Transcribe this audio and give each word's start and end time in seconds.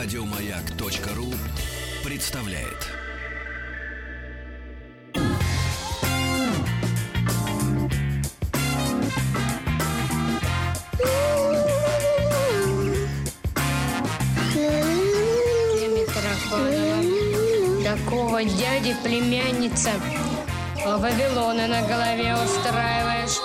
Радиомаяк.ру 0.00 1.34
представляет. 2.04 2.86
Такого 17.82 18.44
дяди 18.44 18.94
племянница 19.02 19.90
Вавилона 20.86 21.66
на 21.66 21.82
голове 21.82 22.36
устраиваешь. 22.36 23.40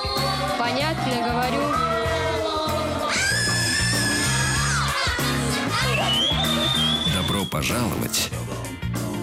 Понятно 0.60 1.14
говорю? 1.28 1.83
Пожаловать 7.54 8.32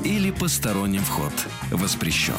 или 0.05 0.31
посторонним 0.31 1.03
вход 1.03 1.33
воспрещен. 1.73 2.35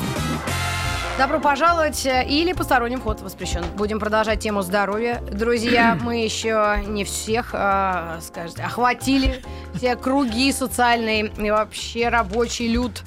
Добро 1.17 1.41
пожаловать 1.41 2.05
э, 2.05 2.25
или 2.25 2.53
посторонним 2.53 3.01
вход 3.01 3.19
воспрещен. 3.19 3.65
Будем 3.75 3.99
продолжать 3.99 4.39
тему 4.39 4.61
здоровья. 4.61 5.21
Друзья, 5.29 5.99
мы 6.01 6.23
еще 6.23 6.81
не 6.87 7.03
всех, 7.03 7.49
э, 7.51 8.19
скажете, 8.21 8.63
охватили 8.63 9.43
все 9.75 9.97
круги 9.97 10.53
социальные 10.53 11.27
и 11.37 11.51
вообще 11.51 12.07
рабочий 12.07 12.69
люд 12.69 13.03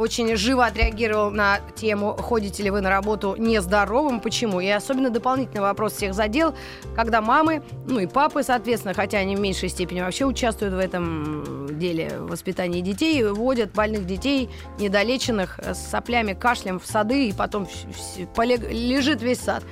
очень 0.00 0.34
живо 0.36 0.64
отреагировал 0.64 1.30
на 1.30 1.60
тему 1.76 2.16
«Ходите 2.16 2.62
ли 2.62 2.70
вы 2.70 2.80
на 2.80 2.88
работу 2.88 3.36
нездоровым?» 3.36 4.20
Почему? 4.20 4.60
И 4.60 4.68
особенно 4.68 5.10
дополнительный 5.10 5.60
вопрос 5.60 5.92
всех 5.92 6.14
задел, 6.14 6.54
когда 6.96 7.20
мамы, 7.20 7.62
ну 7.86 8.00
и 8.00 8.06
папы, 8.06 8.42
соответственно, 8.42 8.94
хотя 8.94 9.18
они 9.18 9.36
в 9.36 9.40
меньшей 9.40 9.68
степени 9.68 10.00
вообще 10.00 10.24
участвуют 10.24 10.74
в 10.74 10.78
этом 10.78 11.78
деле 11.78 12.12
воспитания 12.18 12.80
детей, 12.80 13.22
водят 13.24 13.72
больных 13.72 14.06
детей, 14.06 14.48
недолеченных, 14.78 15.58
с 15.58 15.78
соплями, 15.90 16.32
кашлем 16.32 16.80
в 16.80 16.86
сады, 16.86 17.28
и 17.28 17.32
потом 17.32 17.68
лежит 18.36 19.20
весь 19.20 19.40
сад. 19.40 19.62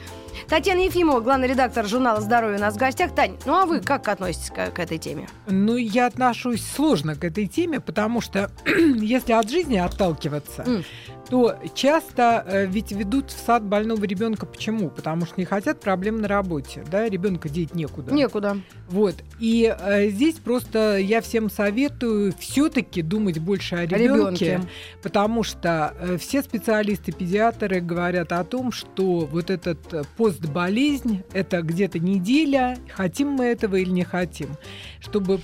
Татьяна 0.49 0.81
Ефимова, 0.81 1.21
главный 1.21 1.47
редактор 1.47 1.87
журнала 1.87 2.23
«Здоровье» 2.23 2.57
у 2.57 2.61
нас 2.61 2.75
в 2.75 2.79
гостях. 2.79 3.15
Тань, 3.15 3.37
ну 3.45 3.55
а 3.55 3.67
вы 3.67 3.81
как 3.81 4.09
относитесь 4.09 4.49
к, 4.49 4.71
к 4.71 4.79
этой 4.79 4.97
теме? 4.97 5.29
Ну, 5.47 5.77
я 5.77 6.07
отношусь 6.07 6.65
сложно 6.67 7.15
к 7.17 7.25
этой 7.25 7.47
теме, 7.47 7.81
потому 7.81 8.23
что 8.23 8.51
если 8.67 9.33
от 9.33 9.51
жизни 9.51 9.77
отталкиваться, 9.77 10.63
mm 10.63 10.85
то 11.29 11.57
часто 11.75 12.45
э, 12.47 12.67
ведь 12.67 12.93
ведут 12.93 13.31
в 13.31 13.39
сад 13.39 13.63
больного 13.65 14.05
ребенка. 14.05 14.47
Почему? 14.47 14.89
Потому 14.89 15.27
что 15.27 15.35
не 15.37 15.45
хотят 15.45 15.81
проблем 15.81 16.21
на 16.21 16.29
работе. 16.29 16.85
Да, 16.91 17.09
ребенка 17.09 17.49
деть 17.49 17.75
некуда. 17.75 18.13
Некуда. 18.13 18.57
Вот. 18.89 19.17
И 19.39 19.75
э, 19.79 20.09
здесь 20.09 20.37
просто 20.37 20.97
я 20.97 21.21
всем 21.21 21.51
советую 21.51 22.33
все-таки 22.39 23.03
думать 23.03 23.39
больше 23.39 23.77
о 23.77 23.87
ребенке, 23.87 24.63
потому 25.03 25.43
что 25.43 25.95
э, 25.99 26.17
все 26.17 26.43
специалисты, 26.43 27.13
педиатры 27.13 27.81
говорят 27.81 28.33
о 28.33 28.43
том, 28.45 28.73
что 28.73 29.29
вот 29.31 29.51
этот 29.51 29.93
э, 29.93 30.03
постболезнь 30.17 31.23
это 31.33 31.61
где-то 31.63 31.99
неделя, 31.99 32.79
хотим 32.91 33.29
мы 33.29 33.47
этого 33.47 33.77
или 33.77 33.91
не 33.91 34.05
хотим, 34.05 34.57
чтобы 35.01 35.41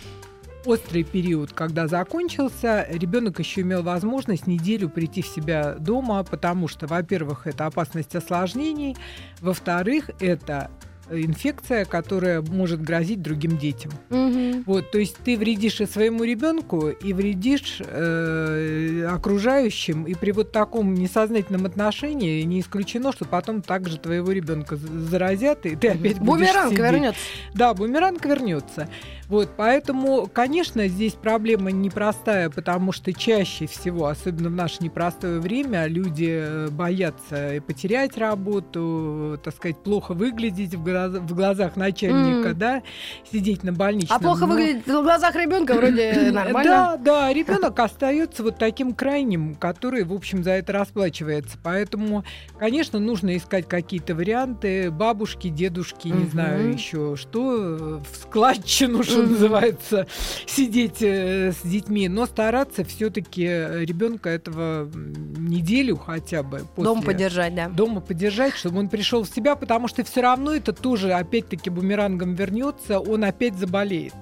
острый 0.67 1.05
период, 1.05 1.53
когда 1.53 1.87
закончился, 1.87 2.87
ребенок 2.91 3.39
еще 3.39 3.63
имел 3.63 3.83
возможность 3.83 4.47
неделю 4.47 4.89
прийти 4.89 5.23
в 5.23 5.27
себя 5.27 5.75
дома, 5.75 6.23
потому 6.25 6.69
что, 6.69 6.87
во-первых, 6.87 7.47
это 7.47 7.67
опасность 7.67 8.15
осложнений, 8.15 8.97
во-вторых, 9.41 10.11
это 10.21 10.71
инфекция, 11.11 11.85
которая 11.85 12.43
может 12.43 12.83
грозить 12.83 13.23
другим 13.23 13.59
детям. 13.59 13.93
Угу. 14.11 14.65
Вот, 14.67 14.91
то 14.91 14.99
есть 14.99 15.17
ты 15.25 15.37
вредишь 15.37 15.81
и 15.81 15.87
своему 15.87 16.25
ребенку, 16.25 16.89
и 16.89 17.13
вредишь 17.13 17.81
э, 17.81 19.07
окружающим, 19.11 20.05
и 20.05 20.15
при 20.15 20.33
вот 20.33 20.53
таком 20.53 20.95
несознательном 20.95 21.67
отношении 21.67 22.43
не 22.43 22.61
исключено, 22.61 23.13
что 23.13 23.25
потом 23.25 23.63
также 23.63 23.99
твоего 23.99 24.33
ребенка 24.33 24.77
заразят, 24.77 25.67
и 25.67 25.77
ты 25.77 25.89
опять 25.89 26.19
бумеранг 26.19 26.71
будешь 26.71 26.81
вернется. 26.81 27.21
Да, 27.55 27.75
бумеранг 27.75 28.25
вернется. 28.25 28.89
Вот, 29.29 29.51
поэтому, 29.57 30.29
конечно, 30.33 30.87
здесь 30.87 31.15
проблема 31.15 31.71
непростая, 31.71 32.51
потому 32.51 32.93
что 32.93 33.13
чаще 33.13 33.67
всего, 33.67 34.07
особенно 34.07 34.51
в 34.51 34.53
наше 34.53 34.83
непростое 34.83 35.41
время, 35.41 35.87
люди 35.87 36.31
э, 36.31 36.69
боятся 36.71 37.63
потерять 37.67 38.19
работу, 38.19 39.41
так 39.43 39.55
сказать, 39.55 39.79
плохо 39.83 40.13
выглядеть 40.13 40.75
в, 40.75 40.94
в 40.95 41.35
глазах 41.35 41.77
начальника, 41.77 42.51
mm. 42.51 42.55
да, 42.55 42.83
сидеть 43.31 43.63
на 43.63 43.73
больничном. 43.73 44.17
А 44.17 44.21
плохо 44.21 44.41
Но... 44.41 44.47
выглядит 44.49 44.87
в 44.87 45.03
глазах 45.03 45.35
ребенка 45.37 45.75
вроде 45.75 46.13
нормально. 46.33 46.65
Да, 46.65 46.97
да, 46.97 47.33
ребенок 47.33 47.79
остается 47.79 48.43
вот 48.43 48.59
таким 48.59 48.95
крайним, 48.95 49.55
который, 49.55 50.05
в 50.05 50.13
общем, 50.13 50.43
за 50.43 50.53
это 50.53 50.73
расплачивается. 50.73 51.59
Поэтому, 51.63 52.25
конечно, 52.59 52.99
нужно 52.99 53.37
искать 53.37 53.69
какие-то 53.69 54.15
варианты, 54.15 54.91
бабушки, 54.91 55.49
дедушки, 55.49 56.09
не 56.09 56.27
знаю 56.27 56.73
еще 56.73 57.17
что, 57.17 58.01
в 58.01 58.17
складчину, 58.23 59.03
что 59.03 59.23
называется, 59.23 60.07
сидеть 60.47 61.03
э, 61.03 61.53
с 61.53 61.67
детьми, 61.67 62.09
но 62.09 62.27
стараться 62.27 62.85
все-таки 62.85 63.45
ребенка 63.45 64.31
этого 64.31 64.91
неделю 64.95 65.97
хотя 65.97 66.43
бы 66.43 66.63
дома 66.77 67.03
поддержать, 67.03 67.55
да, 67.55 67.69
дома 67.69 68.01
поддержать, 68.01 68.55
чтобы 68.55 68.79
он 68.79 68.89
пришел 68.89 69.25
в 69.25 69.29
себя, 69.29 69.57
потому 69.57 69.89
что 69.89 70.05
все 70.05 70.21
равно 70.21 70.55
это 70.55 70.73
тоже 70.85 71.15
опять-таки 71.15 71.71
бумерангом 71.71 72.35
вернется, 72.35 73.01
он 73.01 73.25
опять 73.25 73.55
заболеет. 73.55 74.13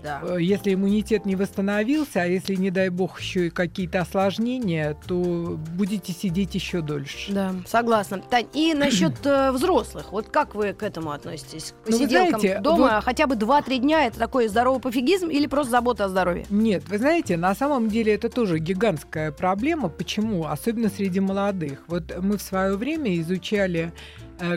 Да. 0.00 0.20
Э, 0.22 0.36
если 0.40 0.74
иммунитет 0.74 1.26
не 1.26 1.34
восстановился, 1.34 2.22
а 2.22 2.24
если, 2.24 2.54
не 2.54 2.70
дай 2.70 2.88
бог, 2.88 3.20
еще 3.20 3.48
и 3.48 3.50
какие-то 3.50 4.02
осложнения, 4.02 4.96
то 5.08 5.58
будете 5.74 6.12
сидеть 6.12 6.54
еще 6.54 6.82
дольше. 6.82 7.32
Да, 7.32 7.52
согласна. 7.66 8.20
Тань, 8.20 8.46
и 8.54 8.74
насчет 8.74 9.26
э, 9.26 9.50
взрослых, 9.50 10.12
вот 10.12 10.28
как 10.28 10.54
вы 10.54 10.72
к 10.72 10.84
этому 10.84 11.10
относитесь? 11.10 11.74
К 11.84 11.88
ну, 11.88 11.98
посиделкам 11.98 12.40
знаете, 12.40 12.60
дома 12.60 12.94
вот... 12.94 13.04
хотя 13.04 13.26
бы 13.26 13.34
2-3 13.34 13.78
дня 13.78 14.06
это 14.06 14.20
такой 14.20 14.46
здоровый 14.46 14.80
пофигизм 14.80 15.28
или 15.30 15.48
просто 15.48 15.72
забота 15.72 16.04
о 16.04 16.08
здоровье? 16.08 16.46
Нет, 16.48 16.88
вы 16.88 16.98
знаете, 16.98 17.36
на 17.36 17.56
самом 17.56 17.88
деле 17.88 18.14
это 18.14 18.28
тоже 18.28 18.60
гигантская 18.60 19.32
проблема. 19.32 19.88
Почему? 19.88 20.46
Особенно 20.46 20.90
среди 20.90 21.18
молодых. 21.18 21.82
Вот 21.88 22.16
мы 22.22 22.38
в 22.38 22.42
свое 22.42 22.76
время 22.76 23.18
изучали 23.18 23.92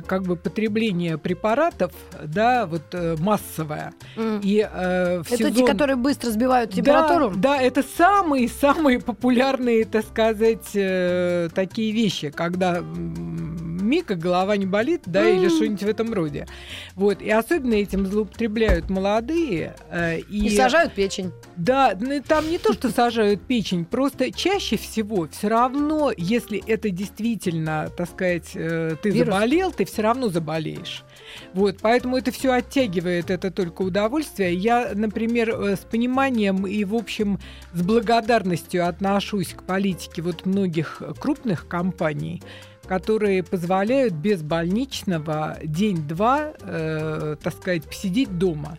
как 0.06 0.24
бы 0.24 0.36
потребление 0.36 1.18
препаратов, 1.18 1.92
да, 2.24 2.66
вот 2.66 2.84
э, 2.94 3.16
массовое. 3.20 3.94
Mm. 4.16 4.42
И 4.44 4.60
э, 4.60 5.24
в 5.24 5.32
это 5.32 5.38
сезон... 5.38 5.54
те, 5.54 5.66
которые 5.66 5.96
быстро 5.96 6.30
сбивают 6.30 6.72
температуру? 6.72 7.32
Да, 7.32 7.56
да 7.56 7.62
это 7.62 7.84
самые-самые 7.84 9.00
популярные, 9.00 9.86
так 9.86 10.06
сказать, 10.06 10.70
э, 10.74 11.50
такие 11.54 11.92
вещи, 11.92 12.30
когда 12.30 12.84
мика 13.92 14.16
голова 14.16 14.56
не 14.56 14.66
болит, 14.66 15.02
да, 15.06 15.26
mm. 15.26 15.36
или 15.36 15.50
что-нибудь 15.50 15.84
в 15.84 15.88
этом 15.88 16.14
роде. 16.14 16.48
Вот, 16.96 17.22
и 17.22 17.30
особенно 17.30 17.74
этим 17.74 18.06
злоупотребляют 18.06 18.90
молодые. 18.90 19.76
Э, 19.90 20.20
и... 20.20 20.48
и 20.48 20.56
сажают 20.56 20.94
печень. 20.94 21.32
Да, 21.58 21.94
ну, 22.00 22.24
там 22.26 22.50
не 22.50 22.58
то, 22.58 22.72
что 22.72 22.90
сажают 22.90 23.42
печень, 23.42 23.84
просто 23.84 24.32
чаще 24.32 24.78
всего 24.78 25.28
все 25.30 25.50
равно, 25.50 26.14
если 26.16 26.64
это 26.66 26.90
действительно, 26.90 27.90
так 27.98 28.10
сказать, 28.10 28.52
э, 28.56 28.96
ты 29.04 29.10
Вирус. 29.10 29.34
заболел, 29.34 29.72
ты 29.74 29.84
все 29.84 30.02
равно 30.04 30.30
заболеешь. 30.30 31.04
Вот, 31.54 31.78
поэтому 31.82 32.18
это 32.18 32.32
все 32.32 32.54
оттягивает 32.54 33.30
это 33.30 33.52
только 33.52 33.82
удовольствие. 33.82 34.54
Я, 34.54 34.92
например, 34.96 35.50
э, 35.50 35.76
с 35.76 35.80
пониманием 35.80 36.66
и, 36.66 36.86
в 36.86 36.96
общем, 36.96 37.40
с 37.74 37.82
благодарностью 37.82 38.88
отношусь 38.88 39.54
к 39.54 39.64
политике 39.64 40.22
вот 40.22 40.46
многих 40.46 41.02
крупных 41.20 41.68
компаний, 41.68 42.42
которые 42.86 43.44
позволяют 43.44 44.14
без 44.14 44.42
больничного 44.42 45.58
день-два, 45.64 46.54
э, 46.60 47.36
так 47.42 47.54
сказать, 47.54 47.84
посидеть 47.86 48.38
дома. 48.38 48.78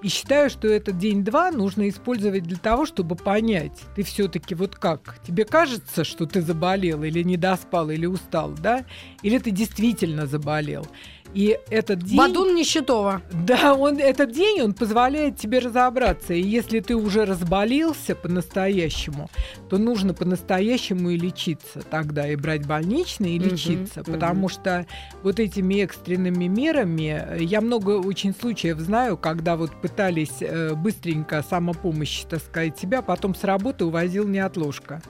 И 0.00 0.08
считаю, 0.08 0.48
что 0.48 0.68
этот 0.68 0.96
день-два 0.98 1.50
нужно 1.50 1.88
использовать 1.88 2.44
для 2.44 2.56
того, 2.56 2.86
чтобы 2.86 3.16
понять, 3.16 3.80
ты 3.96 4.04
все-таки 4.04 4.54
вот 4.54 4.76
как, 4.76 5.18
тебе 5.26 5.44
кажется, 5.44 6.04
что 6.04 6.26
ты 6.26 6.40
заболел 6.40 7.02
или 7.02 7.22
не 7.22 7.36
доспал, 7.36 7.90
или 7.90 8.06
устал, 8.06 8.52
да? 8.52 8.84
Или 9.22 9.38
ты 9.38 9.50
действительно 9.50 10.26
заболел? 10.26 10.86
И 11.34 11.58
этот 11.70 12.02
день... 12.02 12.16
Бадун 12.16 12.54
Нищетова. 12.54 13.22
Да, 13.46 13.74
он, 13.74 13.98
этот 13.98 14.32
день, 14.32 14.62
он 14.62 14.72
позволяет 14.72 15.36
тебе 15.36 15.58
разобраться. 15.58 16.34
И 16.34 16.40
если 16.40 16.80
ты 16.80 16.96
уже 16.96 17.24
разболелся 17.24 18.14
по-настоящему, 18.14 19.28
то 19.68 19.78
нужно 19.78 20.14
по-настоящему 20.14 21.10
и 21.10 21.18
лечиться 21.18 21.82
тогда, 21.82 22.28
и 22.28 22.36
брать 22.36 22.66
больничный, 22.66 23.36
и 23.36 23.38
лечиться. 23.38 24.00
Угу, 24.00 24.12
потому 24.12 24.46
угу. 24.46 24.48
что 24.48 24.86
вот 25.22 25.38
этими 25.38 25.82
экстренными 25.82 26.46
мерами, 26.46 27.22
э, 27.28 27.38
я 27.42 27.60
много 27.60 27.90
очень 27.98 28.34
случаев 28.34 28.78
знаю, 28.78 29.16
когда 29.16 29.56
вот 29.56 29.80
пытались 29.80 30.40
э, 30.40 30.74
быстренько 30.74 31.42
самопомощь, 31.42 32.24
так 32.28 32.40
сказать, 32.40 32.78
себя, 32.78 33.02
потом 33.02 33.34
с 33.34 33.44
работы 33.44 33.84
увозил 33.84 34.26
неотложка. 34.26 35.02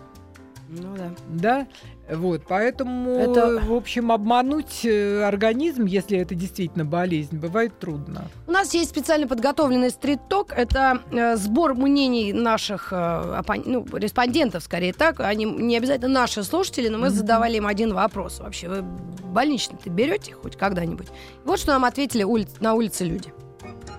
Ну 0.68 0.94
да. 0.96 1.10
Да? 1.28 1.66
Вот, 2.14 2.42
поэтому, 2.46 3.10
это... 3.10 3.60
в 3.60 3.72
общем, 3.72 4.12
обмануть 4.12 4.84
э, 4.84 5.22
организм, 5.22 5.84
если 5.84 6.18
это 6.18 6.34
действительно 6.34 6.84
болезнь, 6.84 7.36
бывает 7.36 7.78
трудно. 7.78 8.26
У 8.46 8.50
нас 8.50 8.72
есть 8.74 8.90
специально 8.90 9.26
подготовленный 9.26 9.90
стрит-ток. 9.90 10.52
Это 10.52 11.02
э, 11.10 11.36
сбор 11.36 11.74
мнений 11.74 12.32
наших 12.32 12.92
э, 12.92 12.96
оппон... 12.96 13.62
ну, 13.64 13.86
респондентов, 13.92 14.62
скорее 14.62 14.92
так. 14.92 15.20
Они 15.20 15.44
не 15.44 15.76
обязательно 15.76 16.08
наши 16.08 16.42
слушатели, 16.42 16.88
но 16.88 16.98
мы 16.98 17.06
mm-hmm. 17.06 17.10
задавали 17.10 17.56
им 17.56 17.66
один 17.66 17.94
вопрос. 17.94 18.40
Вообще, 18.40 18.68
вы 18.68 18.82
больничный-то 18.82 19.88
берете 19.90 20.34
хоть 20.34 20.56
когда-нибудь? 20.56 21.08
Вот 21.44 21.58
что 21.58 21.72
нам 21.72 21.84
ответили 21.84 22.24
ули... 22.24 22.46
на 22.60 22.74
улице 22.74 23.04
люди. 23.04 23.32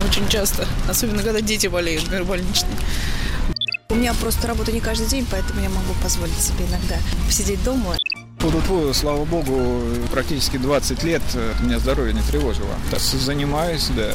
Очень 0.08 0.28
часто, 0.28 0.66
особенно 0.90 1.22
когда 1.22 1.42
дети 1.42 1.68
болеют, 1.68 2.04
например, 2.04 2.26
больничные. 2.26 2.74
У 3.92 3.96
меня 3.96 4.14
просто 4.14 4.48
работа 4.48 4.72
не 4.72 4.82
каждый 4.82 5.08
день, 5.08 5.26
поэтому 5.30 5.62
я 5.62 5.70
могу 5.70 5.96
позволить 6.04 6.40
себе 6.40 6.66
иногда 6.66 6.98
посидеть 7.26 7.64
дома. 7.64 7.98
Фу-фу, 8.38 8.94
слава 8.94 9.26
богу, 9.26 9.82
практически 10.12 10.58
20 10.58 11.04
лет 11.04 11.24
меня 11.60 11.80
здоровье 11.80 12.14
не 12.14 12.22
тревожило. 12.22 12.76
Занимаюсь, 12.92 13.88
да, 13.96 14.14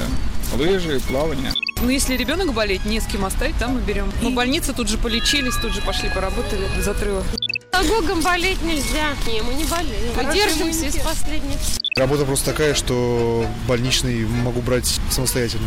лыжи, 0.56 1.00
плавание. 1.00 1.52
Ну, 1.82 1.88
если 1.88 2.16
ребенок 2.16 2.54
болеет, 2.54 2.84
не 2.84 3.00
с 3.00 3.06
кем 3.06 3.24
оставить, 3.24 3.58
там 3.58 3.74
мы 3.74 3.80
берем. 3.80 4.12
Мы 4.22 4.30
в 4.30 4.34
больнице 4.34 4.72
тут 4.72 4.88
же 4.88 4.96
полечились, 4.96 5.56
тут 5.56 5.74
же 5.74 5.80
пошли 5.80 6.08
поработали 6.08 6.68
без 6.76 6.86
отрыва. 6.86 7.24
Агогом 7.72 8.22
болеть 8.22 8.62
нельзя. 8.62 9.16
Не, 9.26 9.42
мы 9.42 9.54
не 9.54 9.64
болеем. 9.64 10.14
Мы 10.16 10.32
держимся 10.32 10.86
из 10.86 10.96
последних. 10.98 11.58
Работа 11.96 12.24
просто 12.24 12.52
такая, 12.52 12.74
что 12.74 13.44
больничный 13.66 14.24
могу 14.24 14.60
брать 14.60 15.00
самостоятельно. 15.10 15.66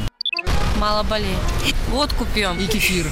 Мало 0.77 1.04
болеет. 1.04 1.38
Водку 1.89 2.25
пьем. 2.33 2.57
И 2.57 2.68
кефир. 2.68 3.06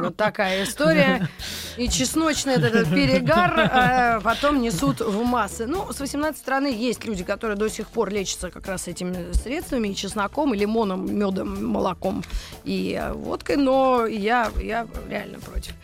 Вот 0.00 0.16
такая 0.16 0.64
история. 0.64 1.28
И 1.76 1.88
чесночный 1.88 2.54
этот 2.54 2.88
перегар 2.90 3.52
а 3.58 4.20
потом 4.20 4.60
несут 4.60 5.00
в 5.00 5.22
массы. 5.24 5.66
Ну, 5.66 5.92
с 5.92 6.00
18 6.00 6.38
страны 6.38 6.66
есть 6.66 7.04
люди, 7.04 7.24
которые 7.24 7.56
до 7.56 7.68
сих 7.68 7.88
пор 7.88 8.10
лечатся 8.10 8.50
как 8.50 8.66
раз 8.66 8.88
этими 8.88 9.32
средствами, 9.32 9.88
и 9.88 9.94
чесноком, 9.94 10.54
и 10.54 10.58
лимоном, 10.58 11.14
медом, 11.14 11.64
молоком 11.64 12.22
и 12.64 12.98
э, 13.00 13.12
водкой, 13.12 13.56
но 13.56 14.06
я, 14.06 14.50
я 14.60 14.86
реально 15.08 15.38
против. 15.38 15.74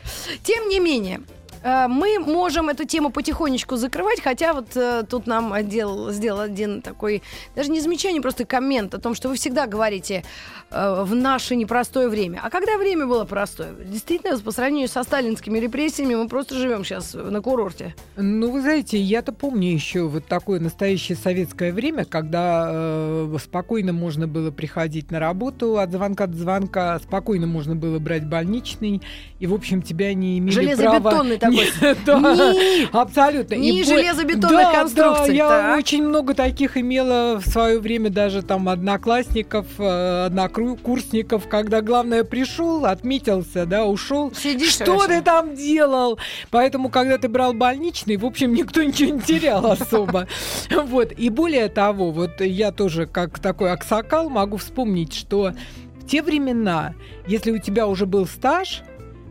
Тем 0.43 0.69
не 0.69 0.81
менее, 0.81 1.21
Э, 1.46 1.46
мы 1.63 2.19
можем 2.19 2.69
эту 2.69 2.85
тему 2.85 3.11
потихонечку 3.11 3.77
закрывать, 3.77 4.21
хотя 4.23 4.53
вот 4.53 4.77
э, 4.77 5.05
тут 5.09 5.27
нам 5.27 5.53
отдел 5.53 6.11
сделал 6.11 6.41
один 6.41 6.83
такой, 6.83 7.23
даже 7.55 7.71
не 7.71 7.81
замечание, 7.81 8.23
просто 8.23 8.45
коммент 8.45 8.95
о 8.95 8.99
том, 8.99 9.15
что 9.15 9.29
вы 9.29 9.37
всегда 9.37 9.67
говорите 9.67 10.25
э, 10.71 11.03
в 11.03 11.15
наше 11.15 11.57
непростое 11.57 12.09
время. 12.09 12.41
А 12.43 12.51
когда 12.51 12.77
время 12.79 13.07
было 13.07 13.25
простое? 13.25 13.73
Действительно, 13.85 14.39
по 14.39 14.51
сравнению 14.51 14.89
со 14.89 15.03
сталинскими 15.03 15.59
репрессиями, 15.59 16.15
мы 16.15 16.29
просто 16.29 16.55
живем 16.55 16.85
сейчас 16.85 17.15
на 17.15 17.41
курорте. 17.41 17.95
Ну, 18.17 18.51
вы 18.51 18.61
знаете, 18.61 18.99
я-то 18.99 19.33
помню 19.33 19.73
еще 19.73 20.03
вот 20.03 20.27
такое 20.27 20.61
настоящее 20.61 21.17
советское 21.17 21.73
время, 21.73 22.05
когда 22.05 22.69
э, 22.71 23.37
спокойно 23.43 23.93
можно 23.93 24.27
было 24.27 24.51
приходить 24.51 25.11
на 25.11 25.19
работу 25.19 25.79
от 25.79 25.93
звонка 25.93 26.27
до 26.27 26.37
звонка, 26.37 26.99
спокойно 27.01 27.47
можно 27.47 27.75
было 27.77 27.99
брать 27.99 28.27
больничный, 28.27 29.03
и, 29.39 29.47
в 29.47 29.55
общем, 29.55 29.83
тебя 29.83 30.15
не 30.15 30.39
имели 30.39 30.75
права 30.75 31.25
такой. 31.39 31.56
Абсолютно. 32.93 33.55
Не 33.55 33.83
железобетонных 33.83 34.73
конструкций. 34.73 35.37
Я 35.37 35.75
очень 35.79 36.03
много 36.03 36.35
таких 36.35 36.77
имела 36.77 37.41
в 37.41 37.47
свое 37.47 37.79
время 37.79 38.11
даже 38.11 38.43
там 38.43 38.69
одноклассников, 38.69 39.67
э, 39.79 40.27
однокурсников, 40.27 41.49
когда 41.49 41.81
главное 41.81 42.25
пришел, 42.25 42.85
отметился, 42.87 43.67
да, 43.67 43.85
ушел. 43.85 44.33
Что 44.35 45.07
ты 45.07 45.23
там 45.23 45.55
делал? 45.55 46.19
Поэтому, 46.51 46.89
когда 46.89 47.19
ты 47.19 47.29
брал 47.29 47.53
больничный, 47.53 48.17
в 48.17 48.25
общем, 48.25 48.55
никто 48.55 48.83
ничего 48.83 49.15
не 49.15 49.21
терял 49.21 49.67
особо. 49.71 50.27
Вот. 50.71 51.13
И 51.13 51.29
более 51.31 51.69
того, 51.69 52.11
вот 52.11 52.41
я 52.41 52.73
тоже 52.73 53.07
как 53.07 53.39
такой 53.39 53.73
аксакал 53.73 54.29
могу 54.29 54.57
вспомнить, 54.57 55.15
что 55.15 55.53
в 56.01 56.07
те 56.07 56.23
времена, 56.23 56.95
если 57.27 57.51
у 57.51 57.59
тебя 57.59 57.87
уже 57.87 58.07
был 58.07 58.27
стаж, 58.27 58.83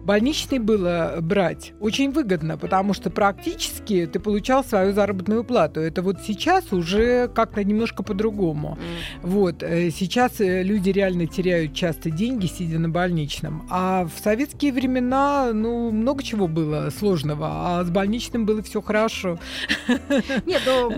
больничный 0.06 0.60
было 0.60 1.18
брать 1.22 1.74
очень 1.80 2.12
выгодно, 2.12 2.57
потому 2.57 2.94
что 2.94 3.10
практически 3.10 4.06
ты 4.06 4.19
получал 4.19 4.63
свою 4.63 4.94
заработную 4.94 5.44
плату. 5.44 5.81
Это 5.81 6.02
вот 6.02 6.18
сейчас 6.22 6.72
уже 6.72 7.28
как-то 7.28 7.63
немножко 7.63 8.04
по-другому. 8.04 8.78
Mm. 8.78 9.28
Вот 9.28 9.63
э, 9.63 9.90
сейчас 9.90 10.40
э, 10.40 10.63
люди 10.63 10.92
реально 10.92 11.25
теряют 11.25 11.74
часто 11.74 12.12
деньги, 12.12 12.46
сидя 12.46 12.80
на 12.80 12.90
больничном. 12.90 13.68
А 13.69 14.06
в 14.06 14.24
советские 14.24 14.72
времена, 14.74 15.52
ну, 15.54 15.92
много 15.92 16.24
чего 16.24 16.48
было 16.48 16.90
сложного, 16.92 17.48
а 17.50 17.84
с 17.84 17.90
больничным 17.90 18.46
было 18.46 18.62
все 18.62 18.81
хорошо. 18.81 19.40
Нет, 20.46 20.62
ну, 20.66 20.94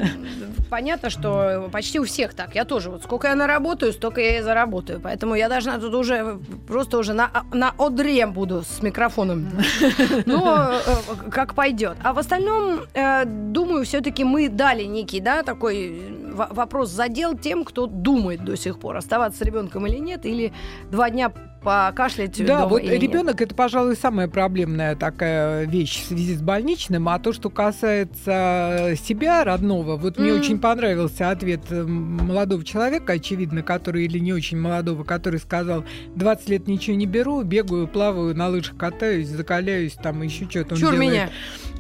понятно, 0.70 1.10
что 1.10 1.70
почти 1.72 2.00
у 2.00 2.04
всех 2.04 2.34
так. 2.34 2.56
Я 2.56 2.66
тоже. 2.66 2.90
Вот 2.90 3.04
сколько 3.04 3.28
я 3.30 3.36
наработаю, 3.36 3.94
столько 3.94 4.20
я 4.20 4.40
и 4.40 4.42
заработаю. 4.42 5.00
Поэтому 5.02 5.36
я 5.36 5.48
должна 5.48 5.80
тут 5.80 5.94
уже 5.94 6.40
просто 6.68 6.98
уже 6.98 7.14
на, 7.14 7.32
на 7.54 7.74
одре 7.78 8.28
буду 8.28 8.64
с 8.64 8.82
микрофоном 8.82 8.97
микрофоном. 8.98 9.48
Но 10.26 10.72
э, 10.72 11.30
как 11.32 11.54
пойдет. 11.54 11.98
А 12.04 12.14
в 12.14 12.20
остальном, 12.20 12.82
э, 12.94 13.26
думаю, 13.26 13.86
все-таки 13.86 14.24
мы 14.24 14.50
дали 14.50 14.84
некий, 14.84 15.20
да, 15.20 15.44
такой 15.44 16.02
вопрос 16.34 16.90
задел 16.90 17.38
тем, 17.38 17.64
кто 17.64 17.88
думает 17.88 18.44
до 18.44 18.56
сих 18.56 18.80
пор, 18.80 18.98
оставаться 18.98 19.40
с 19.40 19.42
ребенком 19.42 19.88
или 19.88 19.98
нет, 19.98 20.26
или 20.26 20.54
два 20.92 21.10
дня 21.10 21.32
покашлять. 21.68 22.46
Да, 22.46 22.66
вот 22.66 22.82
ребенок 22.84 23.42
это, 23.42 23.54
пожалуй, 23.54 23.98
самая 23.98 24.30
проблемная 24.30 24.96
такая 24.96 25.66
вещь 25.66 26.02
в 26.02 26.08
связи 26.08 26.36
с 26.36 26.42
больничным. 26.42 27.10
А 27.10 27.20
то, 27.20 27.34
что 27.34 27.50
касается 27.50 28.94
себя 29.04 29.44
родного, 29.44 29.98
вот 29.98 30.18
mm. 30.18 30.22
мне 30.22 30.34
очень 30.34 30.60
понравился 30.60 31.30
ответ 31.30 31.70
молодого 31.70 32.64
человека, 32.64 33.14
очевидно, 33.14 33.64
который 33.64 34.06
или 34.06 34.18
не 34.18 34.32
очень 34.32 34.58
молодого, 34.58 35.04
который 35.04 35.42
сказал: 35.42 35.84
20 36.16 36.50
лет 36.50 36.68
ничего 36.68 36.96
не 36.96 37.06
беру, 37.06 37.42
бегаю, 37.44 37.88
плаваю, 37.88 38.34
на 38.34 38.48
лыжах 38.48 38.78
катаюсь, 38.78 39.28
закаляюсь, 39.28 39.94
там 40.02 40.22
еще 40.22 40.50
что-то. 40.50 40.78
Чур 40.78 40.96
меня. 40.96 41.30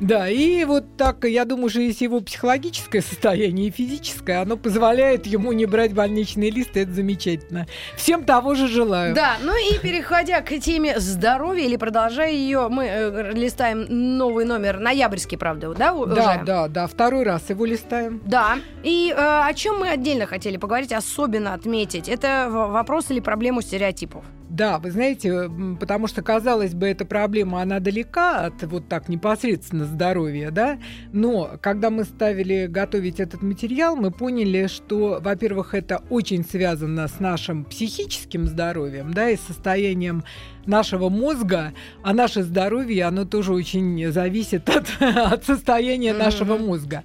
Да, 0.01 0.29
и 0.29 0.63
вот 0.65 0.97
так, 0.97 1.23
я 1.25 1.45
думаю, 1.45 1.69
что 1.69 1.79
если 1.79 2.03
его 2.03 2.21
психологическое 2.21 3.01
состояние 3.01 3.69
и 3.69 3.71
физическое, 3.71 4.41
оно 4.41 4.57
позволяет 4.57 5.25
ему 5.25 5.53
не 5.53 5.65
брать 5.65 5.93
больничный 5.93 6.51
лист, 6.51 6.75
это 6.75 6.91
замечательно. 6.91 7.67
Всем 7.95 8.23
того 8.23 8.53
же 8.53 8.67
желаю. 8.67 9.15
Да, 9.15 9.37
ну 9.41 9.53
и 9.55 9.76
переходя 9.81 10.41
к 10.41 10.57
теме 10.59 10.99
здоровья 10.99 11.65
или 11.65 11.75
продолжая 11.75 12.31
ее, 12.31 12.67
мы 12.69 12.85
э, 12.85 13.31
листаем 13.33 13.85
новый 13.89 14.45
номер, 14.45 14.79
ноябрьский, 14.79 15.37
правда, 15.37 15.73
да, 15.73 15.93
уже? 15.93 16.15
Да, 16.15 16.41
да, 16.45 16.67
да, 16.67 16.87
второй 16.87 17.23
раз 17.23 17.49
его 17.49 17.65
листаем. 17.65 18.21
Да, 18.25 18.57
и 18.83 19.13
э, 19.15 19.19
о 19.19 19.53
чем 19.53 19.79
мы 19.79 19.89
отдельно 19.89 20.25
хотели 20.25 20.57
поговорить, 20.57 20.93
особенно 20.93 21.53
отметить, 21.53 22.09
это 22.09 22.47
вопрос 22.49 23.09
или 23.09 23.19
проблему 23.19 23.61
стереотипов. 23.61 24.23
Да, 24.49 24.79
вы 24.79 24.91
знаете, 24.91 25.51
потому 25.77 26.07
что, 26.07 26.21
казалось 26.21 26.73
бы, 26.73 26.87
эта 26.87 27.05
проблема, 27.05 27.61
она 27.61 27.79
далека 27.79 28.45
от 28.45 28.63
вот 28.63 28.87
так 28.87 29.09
непосредственно 29.09 29.85
здоровья, 29.85 30.51
да, 30.51 30.79
но 31.11 31.57
когда 31.61 31.89
мы 31.89 32.05
ставили 32.05 32.67
готовить 32.67 33.19
этот 33.19 33.41
материал, 33.41 33.97
мы 33.97 34.09
поняли, 34.11 34.67
что, 34.67 35.19
во-первых, 35.21 35.73
это 35.73 36.01
очень 36.09 36.45
связано 36.45 37.07
с 37.09 37.19
нашим 37.19 37.65
психическим 37.65 38.47
здоровьем, 38.47 39.13
да, 39.13 39.29
и 39.29 39.35
состоянием 39.35 40.23
нашего 40.67 41.09
мозга, 41.09 41.73
а 42.03 42.13
наше 42.13 42.43
здоровье, 42.43 43.05
оно 43.05 43.25
тоже 43.25 43.53
очень 43.53 44.11
зависит 44.11 44.69
от, 44.75 44.87
от 45.01 45.45
состояния 45.45 46.11
mm-hmm. 46.11 46.17
нашего 46.17 46.57
мозга. 46.57 47.03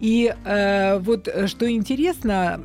И 0.00 0.34
э, 0.44 0.98
вот 0.98 1.28
э, 1.28 1.46
что 1.46 1.70
интересно, 1.70 2.60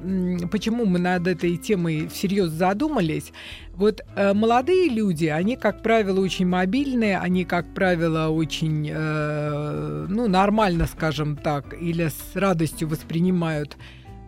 почему 0.52 0.86
мы 0.86 1.00
над 1.00 1.28
этой 1.28 1.58
темой 1.58 2.08
всерьез 2.08 2.50
задумались, 2.50 3.32
вот 3.80 4.02
э, 4.16 4.34
молодые 4.34 4.90
люди, 4.90 5.28
они, 5.28 5.56
как 5.56 5.82
правило, 5.82 6.20
очень 6.20 6.46
мобильные, 6.46 7.18
они, 7.18 7.46
как 7.46 7.74
правило, 7.74 8.28
очень, 8.28 8.90
э, 8.92 10.06
ну, 10.10 10.28
нормально, 10.28 10.86
скажем 10.86 11.38
так, 11.38 11.74
или 11.82 12.10
с 12.10 12.36
радостью 12.36 12.90
воспринимают 12.90 13.78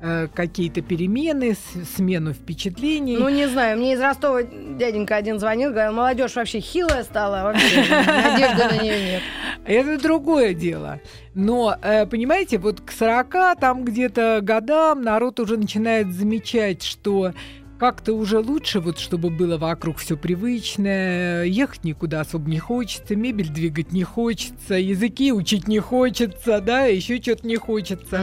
Э, 0.04 0.28
какие-то 0.34 0.82
перемены, 0.82 1.56
смену 1.96 2.34
впечатлений. 2.34 3.18
Ну, 3.18 3.30
не 3.30 3.48
знаю, 3.48 3.78
мне 3.78 3.94
из 3.94 4.00
Ростова 4.02 4.42
дяденька 4.42 5.16
один 5.16 5.40
звонил, 5.40 5.70
говорил, 5.70 5.94
молодежь 5.94 6.36
вообще 6.36 6.60
хилая 6.60 7.04
стала, 7.04 7.44
вообще 7.44 7.84
надежды 7.88 8.64
на 8.66 8.82
нее 8.82 9.04
нет. 9.04 9.22
Это 9.68 10.02
другое 10.02 10.56
дело. 10.56 11.00
Но, 11.36 11.76
э, 11.84 12.08
понимаете, 12.08 12.58
вот 12.58 12.82
к 12.82 12.92
40 12.92 13.60
там 13.60 13.86
где-то 13.86 14.40
годам 14.42 15.04
народ 15.04 15.40
уже 15.40 15.56
начинает 15.56 16.12
замечать, 16.12 16.82
что 16.82 17.34
как-то 17.82 18.14
уже 18.14 18.38
лучше, 18.38 18.80
вот 18.80 19.00
чтобы 19.00 19.32
было 19.32 19.58
вокруг 19.58 19.98
все 19.98 20.16
привычное, 20.16 21.46
ехать 21.46 21.84
никуда 21.84 22.22
особо 22.22 22.48
не 22.48 22.60
хочется, 22.60 23.16
мебель 23.16 23.50
двигать 23.50 23.92
не 23.92 24.04
хочется, 24.04 24.76
языки 24.76 25.34
учить 25.34 25.68
не 25.68 25.80
хочется, 25.80 26.62
да, 26.62 26.86
еще 26.86 27.20
что-то 27.20 27.48
не 27.48 27.56
хочется. 27.56 28.22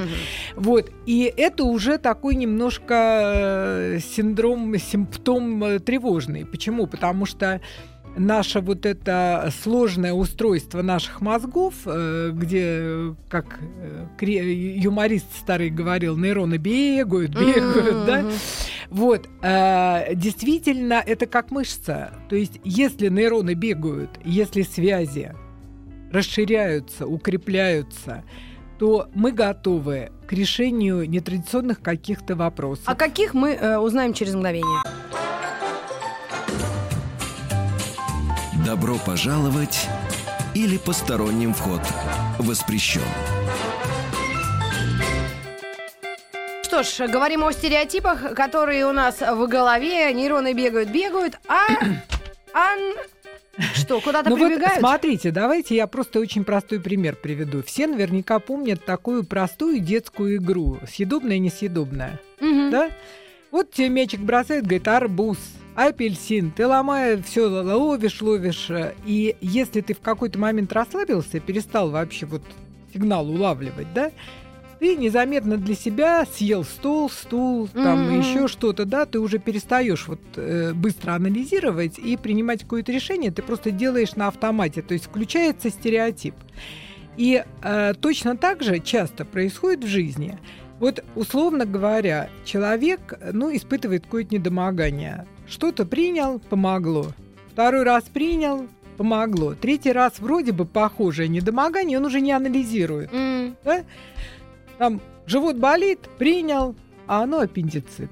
Угу. 0.54 0.62
Вот. 0.62 0.92
И 1.06 1.34
это 1.36 1.64
уже 1.64 1.98
такой 1.98 2.36
немножко 2.36 3.94
э, 3.94 3.98
синдром, 3.98 4.78
симптом 4.78 5.64
э, 5.64 5.78
тревожный. 5.80 6.46
Почему? 6.46 6.86
Потому 6.86 7.26
что 7.26 7.60
наше 8.16 8.60
вот 8.60 8.86
это 8.86 9.52
сложное 9.62 10.12
устройство 10.12 10.82
наших 10.82 11.20
мозгов, 11.20 11.74
э, 11.84 12.30
где, 12.32 13.14
как 13.28 13.58
юморист 14.20 15.26
старый 15.36 15.70
говорил, 15.70 16.16
нейроны 16.16 16.58
бегают, 16.58 17.32
бегают, 17.32 17.76
mm-hmm. 17.76 18.06
да? 18.06 18.24
Вот, 18.90 19.28
э, 19.42 20.14
действительно, 20.14 21.02
это 21.04 21.26
как 21.26 21.50
мышца. 21.50 22.12
То 22.28 22.36
есть, 22.36 22.60
если 22.64 23.08
нейроны 23.08 23.54
бегают, 23.54 24.10
если 24.24 24.62
связи 24.62 25.34
расширяются, 26.10 27.06
укрепляются, 27.06 28.24
то 28.78 29.08
мы 29.14 29.32
готовы 29.32 30.10
к 30.26 30.32
решению 30.32 31.08
нетрадиционных 31.08 31.80
каких-то 31.80 32.36
вопросов. 32.36 32.84
А 32.86 32.94
каких 32.94 33.34
мы 33.34 33.50
э, 33.50 33.78
узнаем 33.78 34.14
через 34.14 34.34
мгновение. 34.34 34.82
Добро 38.64 38.96
пожаловать 39.04 39.88
или 40.54 40.76
посторонним 40.76 41.54
вход 41.54 41.80
воспрещен. 42.38 43.37
Что 46.82 47.06
ж, 47.06 47.10
говорим 47.10 47.42
о 47.42 47.52
стереотипах, 47.52 48.34
которые 48.34 48.86
у 48.86 48.92
нас 48.92 49.20
в 49.20 49.48
голове. 49.48 50.12
Нейроны 50.12 50.52
бегают, 50.52 50.90
бегают, 50.90 51.36
а... 51.48 51.66
Ан... 52.52 52.78
Что, 53.74 54.00
куда-то 54.00 54.30
ну 54.30 54.36
прибегают? 54.36 54.80
Вот 54.80 54.90
смотрите, 54.90 55.32
давайте 55.32 55.74
я 55.74 55.88
просто 55.88 56.20
очень 56.20 56.44
простой 56.44 56.78
пример 56.80 57.16
приведу. 57.16 57.64
Все 57.64 57.88
наверняка 57.88 58.38
помнят 58.38 58.84
такую 58.84 59.24
простую 59.24 59.80
детскую 59.80 60.36
игру. 60.36 60.78
Съедобная, 60.88 61.38
несъедобная. 61.38 62.20
Угу. 62.40 62.70
Да? 62.70 62.90
Вот 63.50 63.72
тебе 63.72 63.88
мячик 63.88 64.20
бросает, 64.20 64.62
говорит, 64.62 64.86
арбуз 64.86 65.38
апельсин, 65.74 66.52
ты 66.52 66.64
ломаешь, 66.64 67.24
все 67.24 67.46
ловишь, 67.48 68.22
ловишь. 68.22 68.70
И 69.04 69.36
если 69.40 69.80
ты 69.80 69.94
в 69.94 70.00
какой-то 70.00 70.38
момент 70.38 70.72
расслабился, 70.72 71.40
перестал 71.40 71.90
вообще 71.90 72.26
вот 72.26 72.42
сигнал 72.92 73.28
улавливать, 73.28 73.92
да, 73.92 74.12
ты 74.78 74.96
незаметно 74.96 75.56
для 75.56 75.74
себя 75.74 76.24
съел 76.26 76.64
стол, 76.64 77.10
стул, 77.10 77.68
там 77.68 78.08
mm-hmm. 78.08 78.18
еще 78.18 78.48
что-то, 78.48 78.84
да, 78.84 79.06
ты 79.06 79.18
уже 79.18 79.38
перестаешь 79.38 80.06
вот 80.06 80.20
э, 80.36 80.72
быстро 80.72 81.12
анализировать 81.12 81.98
и 81.98 82.16
принимать 82.16 82.62
какое-то 82.62 82.92
решение, 82.92 83.30
ты 83.30 83.42
просто 83.42 83.70
делаешь 83.70 84.14
на 84.16 84.28
автомате, 84.28 84.82
то 84.82 84.94
есть 84.94 85.06
включается 85.06 85.70
стереотип. 85.70 86.34
И 87.16 87.44
э, 87.62 87.94
точно 88.00 88.36
так 88.36 88.62
же 88.62 88.78
часто 88.78 89.24
происходит 89.24 89.84
в 89.84 89.88
жизни. 89.88 90.38
Вот, 90.78 91.04
условно 91.16 91.66
говоря, 91.66 92.30
человек, 92.44 93.18
ну, 93.32 93.54
испытывает 93.54 94.04
какое-то 94.04 94.36
недомогание. 94.36 95.26
Что-то 95.48 95.84
принял, 95.84 96.38
помогло. 96.38 97.08
Второй 97.50 97.82
раз 97.82 98.04
принял, 98.04 98.68
помогло. 98.96 99.54
Третий 99.54 99.90
раз 99.90 100.20
вроде 100.20 100.52
бы 100.52 100.64
похожее 100.64 101.28
недомогание, 101.28 101.98
он 101.98 102.04
уже 102.04 102.20
не 102.20 102.30
анализирует. 102.30 103.10
Mm. 103.12 103.54
Да? 103.64 103.84
Там 104.78 105.00
живот 105.26 105.56
болит, 105.56 106.00
принял, 106.18 106.74
а 107.06 107.22
оно 107.22 107.40
аппендицит. 107.40 108.10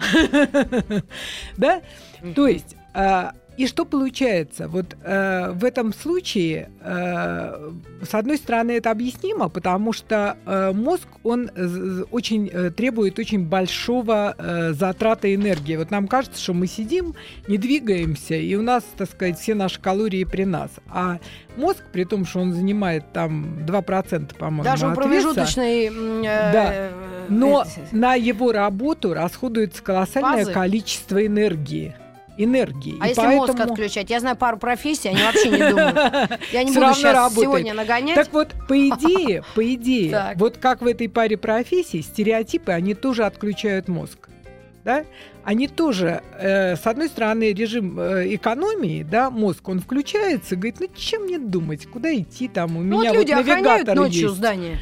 Да? 1.56 1.82
То 2.34 2.48
есть 2.48 2.76
а, 2.94 3.32
и 3.56 3.66
что 3.66 3.84
получается? 3.84 4.68
Вот 4.68 4.96
э, 5.02 5.52
в 5.52 5.64
этом 5.64 5.94
случае, 5.94 6.70
э, 6.80 7.70
с 8.02 8.14
одной 8.14 8.36
стороны, 8.36 8.72
это 8.72 8.90
объяснимо, 8.90 9.48
потому 9.48 9.92
что 9.92 10.36
э, 10.44 10.72
мозг, 10.72 11.06
он 11.22 11.50
очень 12.10 12.50
э, 12.52 12.70
требует 12.70 13.18
очень 13.18 13.46
большого 13.46 14.34
э, 14.36 14.72
затрата 14.72 15.32
энергии. 15.32 15.76
Вот 15.76 15.90
нам 15.90 16.08
кажется, 16.08 16.42
что 16.42 16.52
мы 16.52 16.66
сидим, 16.66 17.14
не 17.46 17.56
двигаемся, 17.56 18.34
и 18.34 18.54
у 18.56 18.62
нас, 18.62 18.82
так 18.96 19.08
сказать, 19.08 19.38
все 19.38 19.54
наши 19.54 19.80
калории 19.80 20.24
при 20.24 20.44
нас. 20.44 20.70
А 20.88 21.18
мозг, 21.56 21.84
при 21.92 22.04
том, 22.04 22.24
что 22.26 22.40
он 22.40 22.52
занимает 22.52 23.12
там 23.12 23.64
2%, 23.66 24.36
по-моему, 24.36 24.64
Даже 24.64 24.86
от 24.86 24.96
промежуточный... 24.96 25.86
Э, 25.86 26.52
да. 26.52 26.90
Но 27.28 27.64
на 27.92 28.14
его 28.14 28.52
работу 28.52 29.14
расходуется 29.14 29.82
колоссальное 29.82 30.44
количество 30.44 31.24
энергии 31.24 31.94
энергии. 32.36 32.96
А 33.00 33.06
и 33.06 33.08
если 33.10 33.20
поэтому... 33.22 33.46
мозг 33.46 33.60
отключать? 33.60 34.10
Я 34.10 34.20
знаю 34.20 34.36
пару 34.36 34.56
профессий, 34.56 35.08
они 35.08 35.22
вообще 35.22 35.50
не 35.50 35.70
думают. 35.70 35.96
Я 36.52 36.62
не 36.64 36.72
буду 36.72 36.94
сейчас 36.94 37.34
сегодня 37.34 37.74
нагонять. 37.74 38.14
Так 38.14 38.32
вот, 38.32 38.54
по 38.68 38.76
идее, 38.76 39.42
по 39.54 39.74
идее, 39.74 40.34
вот 40.36 40.58
как 40.58 40.82
в 40.82 40.86
этой 40.86 41.08
паре 41.08 41.36
профессий, 41.36 42.02
стереотипы, 42.02 42.72
они 42.72 42.94
тоже 42.94 43.24
отключают 43.24 43.88
мозг. 43.88 44.28
Да? 44.84 45.04
Они 45.44 45.66
тоже, 45.66 46.22
э, 46.38 46.76
с 46.76 46.86
одной 46.86 47.08
стороны, 47.08 47.52
режим 47.54 47.98
э, 47.98 48.34
экономии, 48.34 49.02
да, 49.02 49.30
мозг, 49.30 49.66
он 49.68 49.80
включается, 49.80 50.56
говорит, 50.56 50.76
ну 50.80 50.88
чем 50.94 51.22
мне 51.22 51.38
думать, 51.38 51.86
куда 51.86 52.14
идти 52.14 52.48
там, 52.48 52.76
у 52.76 52.82
ну, 52.82 53.00
меня 53.00 53.10
вот, 53.10 53.18
люди 53.18 53.32
вот 53.32 53.46
навигатор 53.46 53.96
ночью 53.96 54.22
есть. 54.24 54.34
здание. 54.34 54.78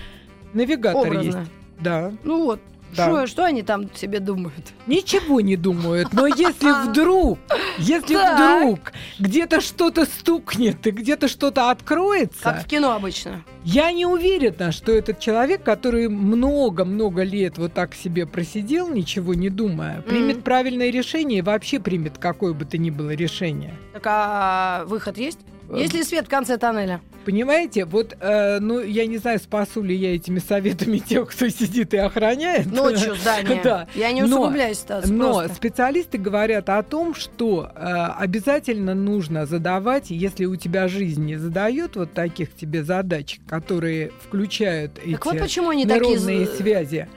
Навигатор 0.54 1.06
Образно. 1.06 1.38
есть. 1.38 1.50
Да. 1.80 2.12
Ну 2.25 2.44
вот, 2.44 2.61
да. 2.97 3.07
Что, 3.07 3.27
что 3.27 3.45
они 3.45 3.63
там 3.63 3.93
себе 3.95 4.21
думают? 4.21 4.73
Ничего 4.87 5.41
не 5.41 5.57
думают. 5.57 6.13
Но 6.13 6.27
если 6.27 6.89
вдруг, 6.89 7.39
если 7.79 8.17
вдруг 8.17 8.93
где-то 9.19 9.61
что-то 9.61 10.05
стукнет 10.05 10.87
и 10.87 10.91
где-то 10.91 11.29
что-то 11.29 11.71
откроется... 11.71 12.43
Как 12.43 12.65
в 12.65 12.67
кино 12.67 12.93
обычно. 12.93 13.43
Я 13.65 13.93
не 13.93 14.07
уверена, 14.07 14.73
что 14.73 14.93
этот 14.93 15.21
человек, 15.21 15.63
который 15.63 16.09
много-много 16.09 17.23
лет 17.23 17.59
вот 17.59 17.73
так 17.73 17.95
себе 17.95 18.27
просидел, 18.27 18.89
ничего 18.89 19.35
не 19.35 19.49
думая, 19.49 20.03
примет 20.03 20.39
mm-hmm. 20.39 20.43
правильное 20.43 20.91
решение 20.91 21.39
и 21.39 21.43
вообще 21.43 21.79
примет 21.79 22.19
какое 22.19 22.53
бы 22.53 22.65
то 22.65 22.77
ни 22.77 22.91
было 22.91 23.11
решение. 23.11 23.75
Так 23.93 24.03
а 24.07 24.85
выход 24.87 25.17
есть? 25.17 25.39
Есть 25.71 25.95
ли 25.95 26.02
свет 26.02 26.26
в 26.26 26.28
конце 26.28 26.59
тоннеля? 26.59 27.00
Понимаете, 27.25 27.85
вот, 27.85 28.16
э, 28.21 28.59
ну, 28.61 28.81
я 28.81 29.07
не 29.07 29.19
знаю, 29.19 29.38
спасу 29.38 29.83
ли 29.83 29.95
я 29.95 30.14
этими 30.14 30.38
советами 30.38 30.99
тех, 31.09 31.31
кто 31.31 31.49
сидит 31.49 31.95
и 31.95 31.97
охраняет. 31.97 32.66
Ночью 32.66 33.14
здание. 33.14 33.61
да. 33.64 33.87
Я 33.95 34.12
не 34.12 34.25
усугубляю 34.25 34.75
ситуацию. 34.75 35.14
Но 35.14 35.35
просто. 35.35 35.54
специалисты 35.54 36.19
говорят 36.19 36.69
о 36.69 36.83
том, 36.83 37.14
что 37.14 37.71
э, 37.75 37.81
обязательно 38.19 38.95
нужно 38.95 39.47
задавать, 39.47 40.11
если 40.11 40.47
у 40.47 40.57
тебя 40.57 40.88
жизнь 40.88 41.25
не 41.25 41.37
задает 41.37 41.97
вот 41.97 42.12
таких 42.12 42.54
тебе 42.54 42.83
задач, 42.83 43.38
которые 43.47 44.11
включают 44.26 44.95
так 44.95 45.04
эти 45.07 45.25
вот 45.25 45.38
почему 45.38 45.71
они 45.71 45.85
нейронные 45.85 46.47
такие... 46.47 46.47
связи 46.47 47.09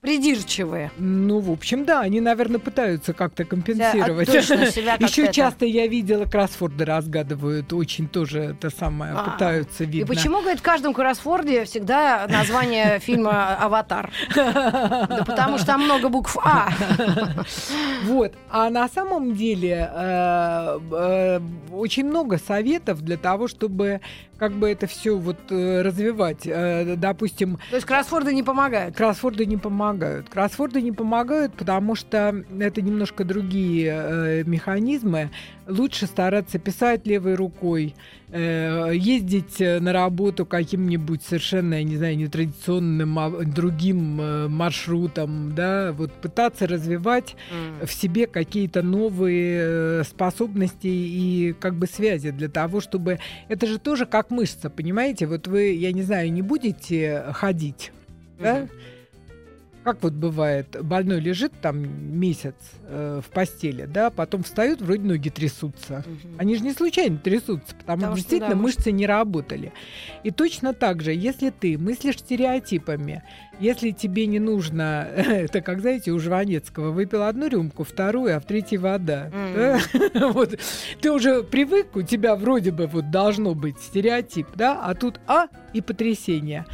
придирчивые. 0.00 0.92
Ну, 0.96 1.40
в 1.40 1.50
общем, 1.50 1.84
да, 1.84 2.00
они, 2.00 2.20
наверное, 2.20 2.60
пытаются 2.60 3.12
как-то 3.12 3.44
компенсировать. 3.44 4.28
Еще 4.28 5.32
часто 5.32 5.66
я 5.66 5.86
видела, 5.86 6.24
кроссфорды 6.24 6.84
разгадывают, 6.84 7.72
очень 7.72 8.08
тоже 8.08 8.40
это 8.40 8.70
самое, 8.70 9.12
а, 9.16 9.30
пытаются 9.30 9.84
видно. 9.84 10.12
И 10.12 10.16
почему, 10.16 10.40
говорит, 10.40 10.60
в 10.60 10.62
каждом 10.62 10.94
кроссфорде 10.94 11.64
всегда 11.64 12.26
название 12.28 12.98
фильма 13.00 13.56
«Аватар»? 13.56 14.12
Да 14.34 15.24
потому 15.26 15.58
что 15.58 15.66
там 15.66 15.82
много 15.82 16.08
букв 16.08 16.36
«А». 16.42 16.68
Вот. 18.04 18.32
А 18.50 18.70
на 18.70 18.88
самом 18.88 19.34
деле 19.34 19.90
э, 19.92 20.78
э, 20.92 21.40
очень 21.72 22.06
много 22.06 22.38
советов 22.38 23.02
для 23.02 23.16
того, 23.16 23.48
чтобы 23.48 24.00
как 24.38 24.52
бы 24.52 24.70
это 24.70 24.86
все 24.86 25.16
вот 25.16 25.36
э, 25.50 25.82
развивать. 25.82 26.48
Допустим... 27.00 27.58
То 27.70 27.76
есть 27.76 27.86
кроссфорды 27.86 28.32
не 28.32 28.42
помогают? 28.42 28.96
Кроссфорды 28.96 29.46
не 29.46 29.56
помогают 29.56 29.87
помогают. 29.88 30.28
Кроссворды 30.28 30.82
не 30.82 30.92
помогают, 30.92 31.54
потому 31.54 31.94
что 31.94 32.44
это 32.58 32.82
немножко 32.82 33.24
другие 33.24 33.92
э, 33.92 34.44
механизмы. 34.44 35.30
Лучше 35.66 36.06
стараться 36.06 36.58
писать 36.58 37.06
левой 37.06 37.34
рукой, 37.34 37.94
э, 38.30 38.92
ездить 38.94 39.60
э, 39.60 39.80
на 39.80 39.92
работу 39.92 40.46
каким-нибудь 40.46 41.22
совершенно, 41.22 41.74
я 41.74 41.82
не 41.82 41.96
знаю, 41.96 42.16
нетрадиционным 42.16 43.18
а, 43.18 43.30
другим 43.30 44.20
э, 44.20 44.48
маршрутом, 44.48 45.54
да, 45.54 45.92
вот 45.92 46.12
пытаться 46.12 46.66
развивать 46.66 47.36
mm. 47.50 47.86
в 47.86 47.92
себе 47.92 48.26
какие-то 48.26 48.82
новые 48.82 49.60
э, 49.60 50.02
способности 50.04 50.86
и 50.86 51.54
как 51.58 51.74
бы 51.74 51.86
связи 51.86 52.30
для 52.30 52.48
того, 52.48 52.80
чтобы... 52.80 53.18
Это 53.48 53.66
же 53.66 53.78
тоже 53.78 54.06
как 54.06 54.30
мышца, 54.30 54.70
понимаете? 54.70 55.26
Вот 55.26 55.46
вы, 55.46 55.72
я 55.72 55.92
не 55.92 56.02
знаю, 56.02 56.32
не 56.32 56.42
будете 56.42 57.24
ходить, 57.32 57.92
mm-hmm. 58.38 58.42
да? 58.42 58.68
Как 59.84 60.02
вот 60.02 60.12
бывает, 60.12 60.76
больной 60.82 61.20
лежит 61.20 61.52
там 61.60 61.78
месяц 62.18 62.54
э, 62.84 63.20
в 63.24 63.30
постели, 63.30 63.86
да, 63.86 64.10
потом 64.10 64.42
встают, 64.42 64.80
вроде 64.80 65.02
ноги 65.02 65.30
трясутся. 65.30 66.04
Угу. 66.06 66.34
Они 66.38 66.56
же 66.56 66.62
не 66.62 66.72
случайно 66.72 67.18
трясутся, 67.18 67.74
потому, 67.74 68.00
потому 68.00 68.16
что 68.16 68.16
действительно 68.16 68.54
да, 68.54 68.60
мышцы 68.60 68.92
не 68.92 69.06
работали. 69.06 69.72
И 70.24 70.30
точно 70.30 70.74
так 70.74 71.02
же, 71.02 71.12
если 71.12 71.50
ты 71.50 71.78
мыслишь 71.78 72.18
стереотипами, 72.18 73.22
если 73.60 73.90
тебе 73.90 74.26
не 74.26 74.38
нужно, 74.38 75.08
это 75.16 75.60
как, 75.60 75.80
знаете, 75.80 76.10
у 76.12 76.18
Жванецкого, 76.18 76.90
выпил 76.90 77.22
одну 77.22 77.48
рюмку, 77.48 77.84
вторую, 77.84 78.36
а 78.36 78.40
в 78.40 78.44
третьей 78.44 78.78
вода. 78.78 79.30
Да? 79.54 79.80
вот, 80.28 80.58
ты 81.00 81.10
уже 81.10 81.42
привык, 81.42 81.96
у 81.96 82.02
тебя 82.02 82.36
вроде 82.36 82.72
бы 82.72 82.86
вот 82.86 83.10
должно 83.10 83.54
быть 83.54 83.78
стереотип, 83.78 84.48
да, 84.54 84.82
а 84.84 84.94
тут 84.94 85.20
А 85.26 85.48
и 85.72 85.80
потрясение. 85.80 86.66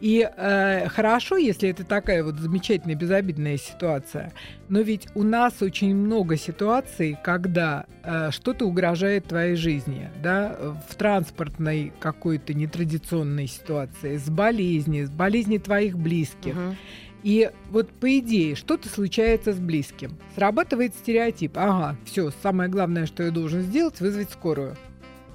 И 0.00 0.28
э, 0.36 0.88
хорошо, 0.88 1.36
если 1.36 1.68
это 1.68 1.84
такая 1.84 2.22
вот 2.24 2.36
замечательная, 2.36 2.94
безобидная 2.94 3.56
ситуация. 3.56 4.32
Но 4.68 4.80
ведь 4.80 5.08
у 5.14 5.22
нас 5.22 5.62
очень 5.62 5.94
много 5.94 6.36
ситуаций, 6.36 7.16
когда 7.22 7.86
э, 8.02 8.30
что-то 8.30 8.66
угрожает 8.66 9.26
твоей 9.26 9.56
жизни, 9.56 10.10
да, 10.22 10.56
в 10.88 10.94
транспортной 10.96 11.92
какой-то 12.00 12.52
нетрадиционной 12.54 13.46
ситуации, 13.46 14.18
с 14.18 14.28
болезнью, 14.28 15.06
с 15.06 15.10
болезнью 15.10 15.60
твоих 15.60 15.96
близких. 15.96 16.54
Угу. 16.54 16.76
И 17.22 17.50
вот 17.70 17.88
по 17.88 18.18
идее, 18.18 18.54
что-то 18.54 18.90
случается 18.90 19.54
с 19.54 19.58
близким. 19.58 20.18
Срабатывает 20.34 20.94
стереотип. 20.94 21.56
Ага, 21.56 21.96
все, 22.04 22.30
самое 22.42 22.68
главное, 22.68 23.06
что 23.06 23.22
я 23.22 23.30
должен 23.30 23.62
сделать, 23.62 23.98
вызвать 24.00 24.30
скорую. 24.30 24.76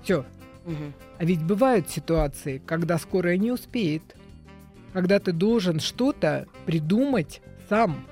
Все. 0.04 0.20
Угу. 0.68 0.94
А 1.18 1.26
ведь 1.26 1.44
бывают 1.44 1.90
ситуации, 1.90 2.62
когда 2.64 3.00
скорая 3.00 3.38
не 3.38 3.52
успеет. 3.52 4.04
Когда 4.94 5.20
ты 5.20 5.32
должен 5.32 5.80
что-то 5.80 6.48
придумать 6.66 7.42
сам. 7.70 8.06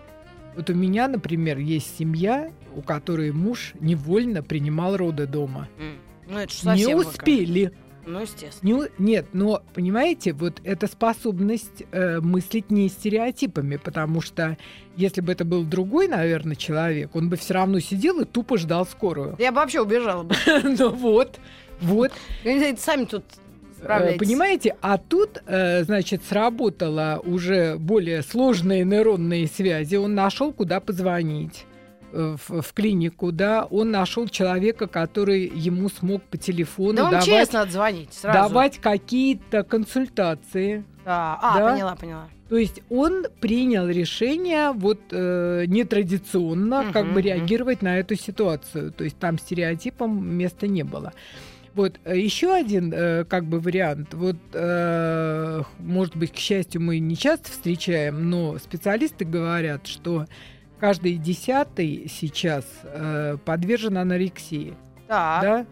Вот 0.56 0.70
у 0.70 0.74
меня, 0.74 1.08
например, 1.08 1.58
есть 1.58 1.98
семья, 1.98 2.52
у 2.76 2.82
которой 2.82 3.32
муж 3.32 3.74
невольно 3.80 4.44
принимал 4.44 4.98
роды 4.98 5.28
дома. 5.28 5.68
Ну, 6.28 6.38
это 6.38 6.54
совсем 6.54 6.88
не 6.88 6.96
успели. 6.96 7.66
Пока. 7.66 7.78
Ну, 8.08 8.22
естественно. 8.22 8.70
Не, 8.70 8.90
нет, 8.98 9.26
но, 9.34 9.62
понимаете, 9.74 10.32
вот 10.32 10.62
эта 10.64 10.88
способность 10.88 11.84
э, 11.92 12.22
мыслить 12.22 12.72
не 12.72 12.88
стереотипами, 12.88 13.76
потому 13.76 14.22
что 14.22 14.58
если 14.96 15.20
бы 15.20 15.34
это 15.34 15.44
был 15.44 15.66
другой, 15.66 16.08
наверное, 16.08 16.56
человек, 16.56 17.14
он 17.18 17.30
бы 17.30 17.36
все 17.36 17.56
равно 17.56 17.82
сидел 17.82 18.22
и 18.22 18.26
тупо 18.26 18.58
ждал 18.58 18.86
скорую. 18.86 19.36
Я 19.40 19.52
бы 19.52 19.58
вообще 19.58 19.82
убежала 19.82 20.24
бы. 20.24 20.36
Ну 20.64 20.90
вот, 20.90 21.40
вот. 21.82 22.14
Сами 22.78 23.04
тут 23.04 23.26
э, 23.88 24.18
Понимаете, 24.18 24.76
а 24.82 24.98
тут, 24.98 25.42
э, 25.46 25.84
значит, 25.84 26.24
сработала 26.24 27.22
уже 27.24 27.78
более 27.78 28.22
сложные 28.22 28.84
нейронные 28.84 29.48
связи. 29.48 29.96
Он 29.96 30.16
нашел, 30.16 30.54
куда 30.54 30.80
позвонить. 30.80 31.66
Э, 32.14 32.38
в, 32.48 32.62
в 32.62 32.74
клинику, 32.74 33.34
да, 33.34 33.66
он 33.66 33.92
нашел 33.92 34.28
человека, 34.28 34.88
который 34.88 35.46
ему 35.54 35.90
смог 35.90 36.24
по 36.24 36.38
телефону 36.38 36.96
да 36.96 37.10
давать, 37.12 37.26
честно 37.26 37.62
отзвонить 37.62 38.14
сразу. 38.14 38.50
давать 38.50 38.78
какие-то 38.78 39.64
консультации. 39.64 40.86
Да. 41.04 41.38
А, 41.42 41.60
да? 41.60 41.74
поняла, 41.74 41.96
поняла. 41.96 42.28
То 42.48 42.56
есть 42.56 42.82
он 42.90 43.26
принял 43.42 43.88
решение 43.88 44.72
вот 44.72 45.02
э, 45.12 45.66
нетрадиционно 45.68 46.84
угу, 46.84 46.94
как 46.94 47.12
бы 47.12 47.22
реагировать 47.22 47.80
угу. 47.80 47.86
на 47.86 48.00
эту 48.00 48.16
ситуацию. 48.16 48.94
То 48.94 49.04
есть 49.04 49.18
там 49.18 49.38
стереотипом 49.38 50.26
места 50.26 50.66
не 50.66 50.84
было. 50.84 51.12
Вот 51.78 52.00
э, 52.06 52.18
еще 52.18 52.52
один 52.54 52.92
э, 52.92 53.24
как 53.24 53.46
бы 53.46 53.60
вариант. 53.60 54.16
Вот, 54.16 54.36
э, 54.54 55.62
может 55.78 56.18
быть, 56.18 56.32
к 56.32 56.38
счастью, 56.38 56.82
мы 56.82 56.98
не 56.98 57.16
часто 57.16 57.52
встречаем, 57.52 58.32
но 58.32 58.58
специалисты 58.58 59.26
говорят, 59.26 59.86
что 59.86 60.26
каждый 60.80 61.18
десятый 61.18 62.08
сейчас 62.10 62.66
э, 62.82 63.38
подвержен 63.46 63.96
анорексии. 64.00 64.74
Так. 65.08 65.42
Да? 65.44 65.66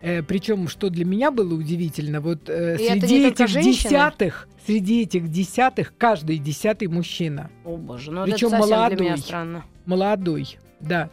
Э, 0.00 0.22
причем, 0.24 0.66
что 0.66 0.90
для 0.90 1.04
меня 1.04 1.30
было 1.30 1.54
удивительно, 1.54 2.20
вот 2.20 2.48
э, 2.48 2.76
среди 2.76 3.28
этих 3.28 3.46
десятых, 3.46 4.48
среди 4.66 5.02
этих 5.02 5.28
десятых 5.28 5.94
каждый 5.96 6.38
десятый 6.38 6.88
мужчина. 6.88 7.52
О 7.64 7.76
боже, 7.76 8.10
ну 8.10 8.24
причем 8.24 8.48
это 8.48 8.58
молодой, 8.58 8.96
для 8.96 9.04
меня 9.04 9.16
странно. 9.16 9.64
Молодой, 9.84 10.58
да. 10.80 11.10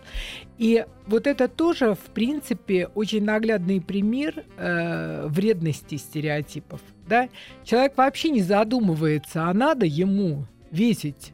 И 0.58 0.86
вот 1.08 1.28
это 1.28 1.48
тоже, 1.48 1.96
в 1.96 2.12
принципе, 2.14 2.88
очень 2.96 3.24
наглядный 3.24 3.82
пример 3.82 4.44
э, 4.58 5.28
вредности 5.28 5.96
стереотипов. 5.96 6.82
Да? 7.08 7.30
Человек 7.64 7.98
вообще 7.98 8.30
не 8.30 8.42
задумывается, 8.42 9.44
а 9.44 9.54
надо 9.54 9.86
ему 9.86 10.46
весить 10.72 11.34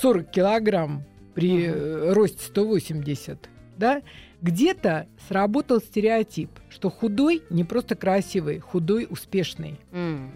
40 0.00 0.30
килограмм 0.30 1.04
при 1.34 1.66
uh 1.66 2.12
росте 2.12 2.44
180, 2.46 3.48
да, 3.76 4.02
где-то 4.42 5.06
сработал 5.28 5.80
стереотип, 5.80 6.50
что 6.68 6.90
худой 6.90 7.42
не 7.50 7.64
просто 7.64 7.94
красивый, 7.94 8.58
худой 8.58 9.06
успешный. 9.08 9.78
Mm. 9.92 10.30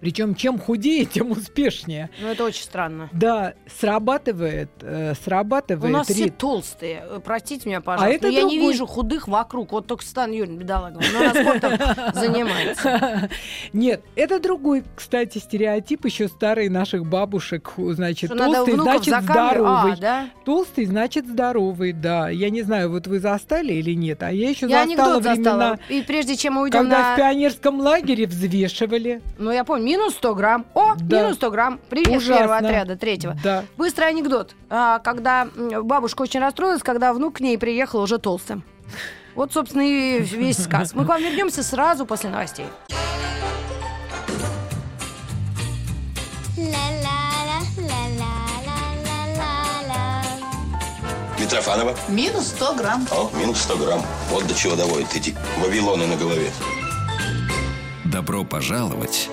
Причем 0.00 0.34
чем 0.34 0.58
худее, 0.58 1.04
тем 1.04 1.30
успешнее. 1.30 2.10
Ну, 2.20 2.28
это 2.28 2.44
очень 2.44 2.62
странно. 2.62 3.08
Да, 3.12 3.54
срабатывает, 3.78 4.70
э, 4.80 5.14
срабатывает. 5.22 5.90
У 5.90 5.96
нас 5.96 6.08
рит... 6.08 6.16
все 6.16 6.30
толстые. 6.30 7.04
Э, 7.04 7.20
простите 7.22 7.68
меня, 7.68 7.80
пожалуйста. 7.80 8.10
А 8.10 8.14
это 8.14 8.28
но 8.28 8.32
другой... 8.32 8.54
я 8.54 8.60
не 8.60 8.66
вижу 8.66 8.86
худых 8.86 9.28
вокруг. 9.28 9.72
Вот 9.72 9.86
только 9.86 10.04
Стан 10.04 10.32
Юрьевна 10.32 10.58
бедолага. 10.58 11.00
Но 11.12 11.18
она 11.20 11.34
спортом 11.34 11.72
занимается. 12.14 13.28
Нет, 13.72 14.02
это 14.16 14.40
другой, 14.40 14.84
кстати, 14.96 15.38
стереотип 15.38 16.06
еще 16.06 16.28
старый 16.28 16.68
наших 16.68 17.04
бабушек. 17.06 17.72
Значит, 17.76 18.30
толстый 18.36 18.74
значит 18.74 19.22
здоровый. 19.22 19.94
А, 20.02 20.28
толстый 20.44 20.86
значит 20.86 21.26
здоровый, 21.26 21.92
да. 21.92 22.30
Я 22.30 22.50
не 22.50 22.62
знаю, 22.62 22.90
вот 22.90 23.06
вы 23.06 23.20
застали 23.20 23.74
или 23.74 23.94
нет, 23.94 24.22
а 24.22 24.32
я 24.32 24.50
еще 24.50 24.66
застала 24.68 25.20
времена. 25.20 25.78
И 25.88 26.02
прежде 26.02 26.36
чем 26.36 26.54
мы 26.54 26.62
уйдем 26.62 26.80
Когда 26.80 27.14
в 27.14 27.16
пионерском 27.16 27.80
лагере 27.80 28.26
взвешивали. 28.26 29.20
Ну, 29.38 29.50
я 29.50 29.64
помню, 29.64 29.89
Минус 29.90 30.14
100 30.14 30.34
грамм. 30.36 30.66
О, 30.74 30.94
да. 31.00 31.22
минус 31.22 31.34
100 31.34 31.50
грамм. 31.50 31.80
Привет 31.88 32.18
Ужасно. 32.18 32.36
первого 32.36 32.56
отряда, 32.58 32.96
третьего. 32.96 33.36
Да. 33.42 33.64
Быстрый 33.76 34.08
анекдот. 34.08 34.54
А, 34.68 35.00
когда 35.00 35.48
бабушка 35.82 36.22
очень 36.22 36.38
расстроилась, 36.38 36.84
когда 36.84 37.12
внук 37.12 37.38
к 37.38 37.40
ней 37.40 37.58
приехал 37.58 38.00
уже 38.00 38.18
толстым. 38.18 38.62
Вот, 39.34 39.52
собственно, 39.52 39.82
и 39.82 40.20
весь 40.20 40.62
сказ. 40.62 40.94
Мы 40.94 41.04
к 41.04 41.08
вам 41.08 41.20
вернемся 41.20 41.64
сразу 41.64 42.06
после 42.06 42.30
новостей. 42.30 42.66
Митрофанова. 51.36 51.96
Минус 52.08 52.46
100 52.46 52.74
грамм. 52.76 53.08
О, 53.10 53.28
минус 53.36 53.62
100 53.62 53.76
грамм. 53.76 54.02
Вот 54.28 54.46
до 54.46 54.54
чего 54.54 54.76
доводят 54.76 55.12
эти 55.16 55.34
Вавилоны 55.58 56.06
на 56.06 56.14
голове. 56.14 56.52
Добро 58.04 58.44
пожаловать 58.44 59.28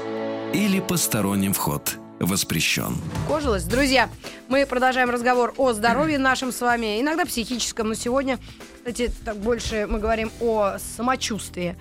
или 0.53 0.79
посторонним 0.79 1.53
вход 1.53 1.97
воспрещен. 2.19 2.95
Кожилась. 3.27 3.63
Друзья, 3.63 4.09
мы 4.47 4.65
продолжаем 4.65 5.09
разговор 5.09 5.53
о 5.57 5.73
здоровье 5.73 6.17
нашем 6.17 6.51
с 6.51 6.61
вами, 6.61 6.99
иногда 6.99 7.25
психическом, 7.25 7.89
но 7.89 7.93
сегодня, 7.93 8.39
кстати, 8.77 9.11
так 9.23 9.37
больше 9.37 9.87
мы 9.87 9.99
говорим 9.99 10.31
о 10.39 10.77
самочувствии. 10.79 11.75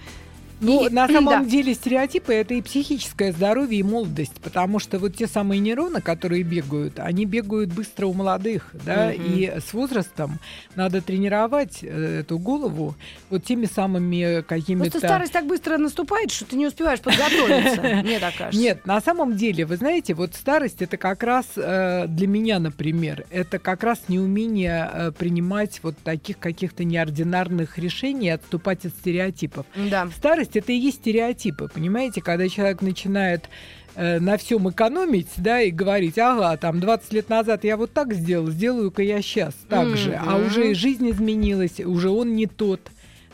Ну, 0.61 0.87
и, 0.87 0.91
на 0.91 1.07
самом 1.07 1.45
да. 1.45 1.51
деле 1.51 1.75
стереотипы 1.75 2.33
это 2.33 2.55
и 2.55 2.63
психическое 2.63 3.33
здоровье, 3.33 3.81
и 3.81 3.83
молодость, 3.83 4.41
потому 4.43 4.79
что 4.79 4.99
вот 4.99 5.17
те 5.17 5.27
самые 5.27 5.61
нейроны, 5.61 6.01
которые 6.01 6.43
бегают, 6.43 6.99
они 6.99 7.27
бегают 7.27 7.73
быстро 7.73 8.07
у 8.07 8.15
молодых, 8.15 8.71
да, 8.73 9.13
угу. 9.15 9.23
и 9.23 9.53
с 9.59 9.73
возрастом 9.73 10.39
надо 10.75 11.03
тренировать 11.03 11.79
э, 11.83 12.21
эту 12.21 12.39
голову 12.39 12.95
вот 13.29 13.45
теми 13.45 13.67
самыми 13.67 14.43
какими-то... 14.43 14.91
Просто 14.91 15.07
старость 15.07 15.33
так 15.33 15.47
быстро 15.47 15.77
наступает, 15.77 16.31
что 16.31 16.45
ты 16.47 16.57
не 16.57 16.67
успеваешь 16.67 17.01
подготовиться, 17.01 17.83
мне 18.05 18.19
так 18.19 18.35
кажется. 18.37 18.61
Нет, 18.61 18.87
на 18.87 19.01
самом 19.01 19.37
деле, 19.37 19.67
вы 19.67 19.77
знаете, 19.77 20.15
вот 20.15 20.35
старость 20.35 20.81
это 20.81 20.97
как 20.97 21.23
раз 21.23 21.47
э, 21.57 22.07
для 22.09 22.27
меня, 22.27 22.59
например, 22.59 23.27
это 23.31 23.59
как 23.59 23.83
раз 23.83 24.01
неумение 24.09 24.91
э, 24.93 25.13
принимать 25.13 25.81
вот 25.83 25.97
таких 25.99 26.39
каких-то 26.39 26.85
неординарных 26.85 27.79
решений, 27.79 28.31
отступать 28.31 28.87
от 28.87 28.93
стереотипов. 28.93 29.67
Да. 29.75 30.09
Старость 30.17 30.46
старость 30.47 30.57
это 30.57 30.73
и 30.73 30.77
есть 30.77 30.99
стереотипы, 30.99 31.69
понимаете, 31.73 32.23
когда 32.23 32.49
человек 32.49 32.83
начинает 32.83 33.49
э, 33.95 34.19
на 34.19 34.37
всем 34.37 34.69
экономить, 34.71 35.29
да, 35.37 35.61
и 35.61 35.71
говорить, 35.71 36.19
ага, 36.19 36.57
там 36.57 36.81
20 36.81 37.13
лет 37.13 37.29
назад 37.29 37.65
я 37.65 37.77
вот 37.77 37.93
так 37.93 38.15
сделал, 38.15 38.49
сделаю-ка 38.49 39.03
я 39.03 39.21
сейчас 39.23 39.55
так 39.69 39.89
mm-hmm. 39.89 39.97
же, 39.97 40.21
а 40.25 40.37
уже 40.37 40.75
жизнь 40.75 41.11
изменилась, 41.11 41.81
уже 41.81 42.11
он 42.11 42.35
не 42.35 42.47
тот, 42.47 42.81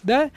да, 0.03 0.31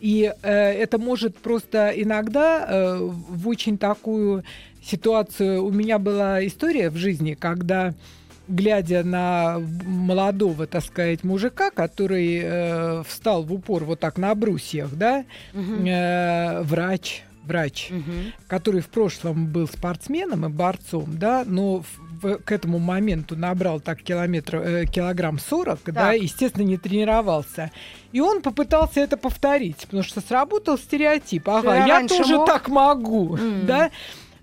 и 0.00 0.32
э, 0.42 0.50
это 0.50 0.98
может 0.98 1.36
просто 1.36 1.92
иногда 1.94 2.66
э, 2.66 2.98
в 3.00 3.48
очень 3.48 3.78
такую 3.78 4.44
ситуацию, 4.82 5.64
у 5.64 5.70
меня 5.70 5.98
была 5.98 6.44
история 6.44 6.90
в 6.90 6.96
жизни, 6.96 7.36
когда 7.38 7.94
глядя 8.48 9.02
на 9.04 9.58
молодого, 9.58 10.66
так 10.66 10.84
сказать, 10.84 11.24
мужика, 11.24 11.70
который 11.70 12.40
э, 12.42 13.02
встал 13.06 13.42
в 13.42 13.52
упор 13.52 13.84
вот 13.84 14.00
так 14.00 14.18
на 14.18 14.34
брусьях, 14.34 14.90
да, 14.92 15.24
угу. 15.54 15.86
э, 15.86 16.62
врач, 16.62 17.22
врач, 17.44 17.90
угу. 17.90 18.12
который 18.48 18.80
в 18.80 18.88
прошлом 18.88 19.46
был 19.46 19.68
спортсменом 19.68 20.46
и 20.46 20.48
борцом, 20.48 21.06
да, 21.18 21.44
но 21.46 21.84
в, 22.22 22.38
к 22.38 22.52
этому 22.52 22.78
моменту 22.78 23.36
набрал 23.36 23.80
так 23.80 24.02
километр, 24.02 24.56
э, 24.56 24.86
килограмм 24.86 25.38
40, 25.38 25.80
так. 25.80 25.94
да, 25.94 26.12
естественно, 26.12 26.64
не 26.64 26.76
тренировался. 26.76 27.70
И 28.12 28.20
он 28.20 28.42
попытался 28.42 29.00
это 29.00 29.16
повторить, 29.16 29.78
потому 29.78 30.02
что 30.02 30.20
сработал 30.20 30.78
стереотип. 30.78 31.48
Ага, 31.48 31.86
я, 31.86 32.00
я 32.00 32.08
тоже 32.08 32.36
мог? 32.36 32.46
так 32.46 32.68
могу, 32.68 33.36
mm. 33.36 33.64
да. 33.64 33.90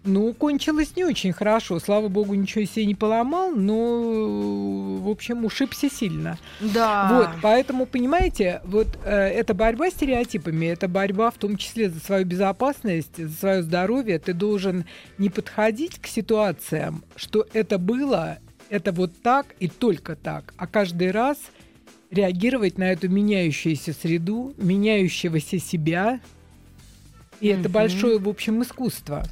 Ну, 0.05 0.33
кончилось 0.33 0.95
не 0.95 1.03
очень 1.03 1.33
хорошо. 1.33 1.79
Слава 1.79 2.07
богу, 2.07 2.33
ничего 2.33 2.63
себе 2.63 2.85
не 2.85 2.95
поломал, 2.95 3.51
но, 3.51 4.97
в 5.01 5.09
общем, 5.09 5.43
ушибся 5.43 5.89
сильно. 5.89 6.37
Да. 6.61 7.09
Вот, 7.11 7.29
поэтому, 7.41 7.85
понимаете, 7.85 8.61
вот 8.63 8.87
э, 9.03 9.11
эта 9.11 9.53
борьба 9.53 9.89
с 9.89 9.93
стереотипами, 9.93 10.67
это 10.67 10.87
борьба 10.87 11.31
в 11.31 11.37
том 11.37 11.57
числе 11.57 11.89
за 11.89 11.99
свою 11.99 12.25
безопасность, 12.25 13.17
за 13.17 13.35
свое 13.35 13.61
здоровье. 13.61 14.19
Ты 14.19 14.33
должен 14.33 14.85
не 15.17 15.29
подходить 15.29 15.99
к 15.99 16.07
ситуациям, 16.07 17.03
что 17.17 17.45
это 17.51 17.77
было, 17.77 18.39
это 18.69 18.93
вот 18.93 19.11
так 19.21 19.47
и 19.59 19.67
только 19.67 20.15
так, 20.15 20.53
а 20.57 20.65
каждый 20.65 21.11
раз 21.11 21.37
реагировать 22.09 22.77
на 22.77 22.91
эту 22.91 23.09
меняющуюся 23.09 23.93
среду, 23.93 24.53
меняющегося 24.57 25.59
себя. 25.59 26.21
И 27.41 27.47
mm-hmm. 27.47 27.59
это 27.59 27.69
большое, 27.69 28.17
в 28.17 28.29
общем, 28.29 28.63
искусство. 28.63 29.25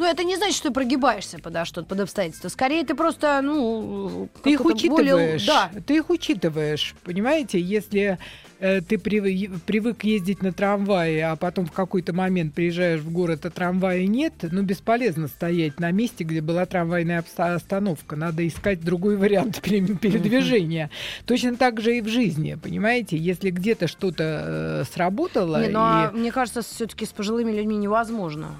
Ну, 0.00 0.06
это 0.06 0.24
не 0.24 0.34
значит, 0.36 0.56
что 0.56 0.68
ты 0.68 0.74
прогибаешься 0.74 1.38
под 1.38 1.66
что-то, 1.66 1.86
под 1.86 2.00
обстоятельства. 2.00 2.48
Скорее, 2.48 2.86
ты 2.86 2.94
просто, 2.94 3.42
ну... 3.42 4.30
Ты 4.42 4.52
их 4.52 4.64
учитываешь. 4.64 5.46
Более... 5.46 5.46
Да. 5.46 5.70
Ты 5.86 5.96
их 5.96 6.08
учитываешь, 6.08 6.94
понимаете? 7.04 7.60
Если 7.60 8.16
э, 8.60 8.80
ты 8.80 8.96
прив... 8.96 9.60
привык 9.60 10.02
ездить 10.04 10.40
на 10.40 10.54
трамвае, 10.54 11.26
а 11.26 11.36
потом 11.36 11.66
в 11.66 11.72
какой-то 11.72 12.14
момент 12.14 12.54
приезжаешь 12.54 13.02
в 13.02 13.12
город, 13.12 13.44
а 13.44 13.50
трамвая 13.50 14.06
нет, 14.06 14.32
ну, 14.40 14.62
бесполезно 14.62 15.28
стоять 15.28 15.78
на 15.78 15.90
месте, 15.90 16.24
где 16.24 16.40
была 16.40 16.64
трамвайная 16.64 17.22
остановка. 17.36 18.16
Надо 18.16 18.48
искать 18.48 18.80
другой 18.80 19.18
вариант 19.18 19.60
передвижения. 19.62 20.88
Точно 21.26 21.56
так 21.56 21.78
же 21.78 21.98
и 21.98 22.00
в 22.00 22.08
жизни, 22.08 22.54
понимаете? 22.54 23.18
Если 23.18 23.50
где-то 23.50 23.86
что-то 23.86 24.44
э, 24.46 24.84
сработало... 24.90 25.60
Не, 25.60 25.68
ну, 25.68 25.80
а 25.82 26.04
и... 26.04 26.16
а, 26.16 26.18
мне 26.18 26.32
кажется, 26.32 26.62
все-таки 26.62 27.04
с 27.04 27.10
пожилыми 27.10 27.52
людьми 27.52 27.76
невозможно 27.76 28.56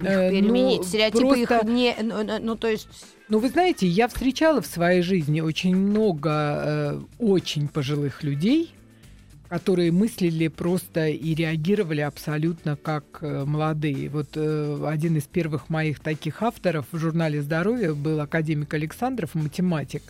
э, 0.00 0.30
переменить. 0.30 0.78
Ну, 0.78 0.84
Стереотипы 0.84 1.46
просто... 1.46 1.56
их 1.58 1.64
не... 1.64 1.94
Ну, 2.02 2.22
ну, 2.24 2.38
ну, 2.40 2.56
то 2.56 2.68
есть... 2.68 2.88
Ну, 3.28 3.38
вы 3.38 3.48
знаете, 3.48 3.86
я 3.86 4.08
встречала 4.08 4.60
в 4.60 4.66
своей 4.66 5.02
жизни 5.02 5.40
очень 5.40 5.76
много 5.76 6.30
э, 6.30 7.00
очень 7.18 7.68
пожилых 7.68 8.22
людей, 8.22 8.72
которые 9.48 9.92
мыслили 9.92 10.48
просто 10.48 11.08
и 11.08 11.34
реагировали 11.34 12.00
абсолютно 12.00 12.76
как 12.76 13.04
э, 13.20 13.44
молодые. 13.44 14.08
Вот 14.08 14.28
э, 14.34 14.84
один 14.86 15.16
из 15.16 15.24
первых 15.24 15.68
моих 15.68 16.00
таких 16.00 16.42
авторов 16.42 16.86
в 16.92 16.98
журнале 16.98 17.42
«Здоровье» 17.42 17.94
был 17.94 18.20
академик 18.20 18.72
Александров, 18.74 19.34
математик, 19.34 20.02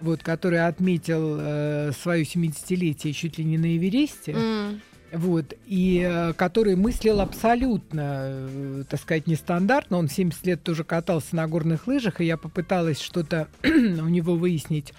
вот, 0.00 0.22
который 0.22 0.66
отметил 0.66 1.36
э, 1.40 1.92
свое 2.00 2.24
70-летие 2.24 3.12
чуть 3.12 3.38
ли 3.38 3.44
не 3.44 3.58
на 3.58 3.76
Эвересте. 3.76 4.32
Mm 4.32 4.80
вот, 5.12 5.54
и 5.66 6.02
э, 6.04 6.32
который 6.32 6.76
мыслил 6.76 7.20
абсолютно, 7.20 8.26
э, 8.26 8.84
так 8.88 9.00
сказать, 9.00 9.26
нестандартно. 9.26 9.98
Он 9.98 10.08
70 10.08 10.46
лет 10.46 10.62
тоже 10.62 10.84
катался 10.84 11.36
на 11.36 11.46
горных 11.46 11.86
лыжах, 11.86 12.20
и 12.20 12.24
я 12.24 12.36
попыталась 12.36 13.00
что-то 13.00 13.48
у 13.62 13.68
него 14.08 14.34
выяснить, 14.34 14.92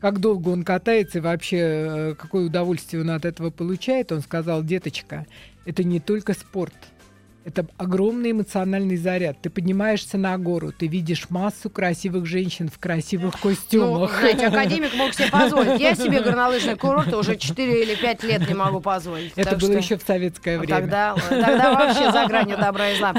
как 0.00 0.20
долго 0.20 0.50
он 0.50 0.64
катается 0.64 1.18
и 1.18 1.22
вообще 1.22 1.56
э, 1.56 2.14
какое 2.14 2.46
удовольствие 2.46 3.02
он 3.02 3.10
от 3.10 3.24
этого 3.24 3.50
получает. 3.50 4.12
Он 4.12 4.20
сказал, 4.20 4.62
деточка, 4.62 5.26
это 5.64 5.84
не 5.84 6.00
только 6.00 6.34
спорт– 6.34 6.74
это 7.48 7.66
огромный 7.78 8.32
эмоциональный 8.32 8.96
заряд. 8.96 9.38
Ты 9.40 9.50
поднимаешься 9.50 10.18
на 10.18 10.36
гору, 10.36 10.70
ты 10.72 10.86
видишь 10.86 11.30
массу 11.30 11.70
красивых 11.70 12.26
женщин 12.26 12.68
в 12.68 12.78
красивых 12.78 13.34
ну, 13.42 13.50
костюмах. 13.50 14.12
Ну, 14.12 14.18
знаете, 14.18 14.46
академик 14.46 14.94
мог 14.94 15.14
себе 15.14 15.28
позволить. 15.28 15.80
Я 15.80 15.94
себе 15.94 16.20
горнолыжный 16.20 16.76
курорт 16.76 17.12
уже 17.14 17.36
4 17.36 17.82
или 17.82 17.94
5 17.94 18.24
лет 18.24 18.48
не 18.48 18.54
могу 18.54 18.80
позволить. 18.80 19.32
Это 19.36 19.56
было 19.56 19.72
что... 19.72 19.78
еще 19.78 19.96
в 19.96 20.02
советское 20.02 20.58
время. 20.58 20.80
Тогда, 20.80 21.16
тогда 21.28 21.72
вообще 21.72 22.12
за 22.12 22.26
гранью 22.26 22.58
добра 22.58 22.90
и 22.90 22.98
зла. 22.98 23.14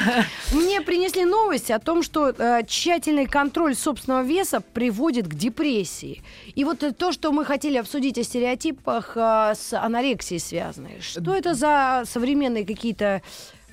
Мне 0.51 0.81
принесли 0.81 1.25
новость 1.25 1.71
о 1.71 1.79
том, 1.79 2.03
что 2.03 2.29
э, 2.29 2.61
тщательный 2.67 3.25
контроль 3.25 3.75
собственного 3.75 4.23
веса 4.23 4.61
приводит 4.61 5.27
к 5.27 5.33
депрессии. 5.33 6.21
И 6.53 6.63
вот 6.63 6.83
то, 6.97 7.11
что 7.11 7.31
мы 7.31 7.45
хотели 7.45 7.77
обсудить 7.77 8.17
о 8.19 8.23
стереотипах 8.23 9.13
э, 9.15 9.53
с 9.55 9.73
анорексией 9.73 10.39
связанные. 10.39 11.01
Что 11.01 11.35
это 11.35 11.55
за 11.55 12.03
современные 12.05 12.65
какие-то 12.65 13.21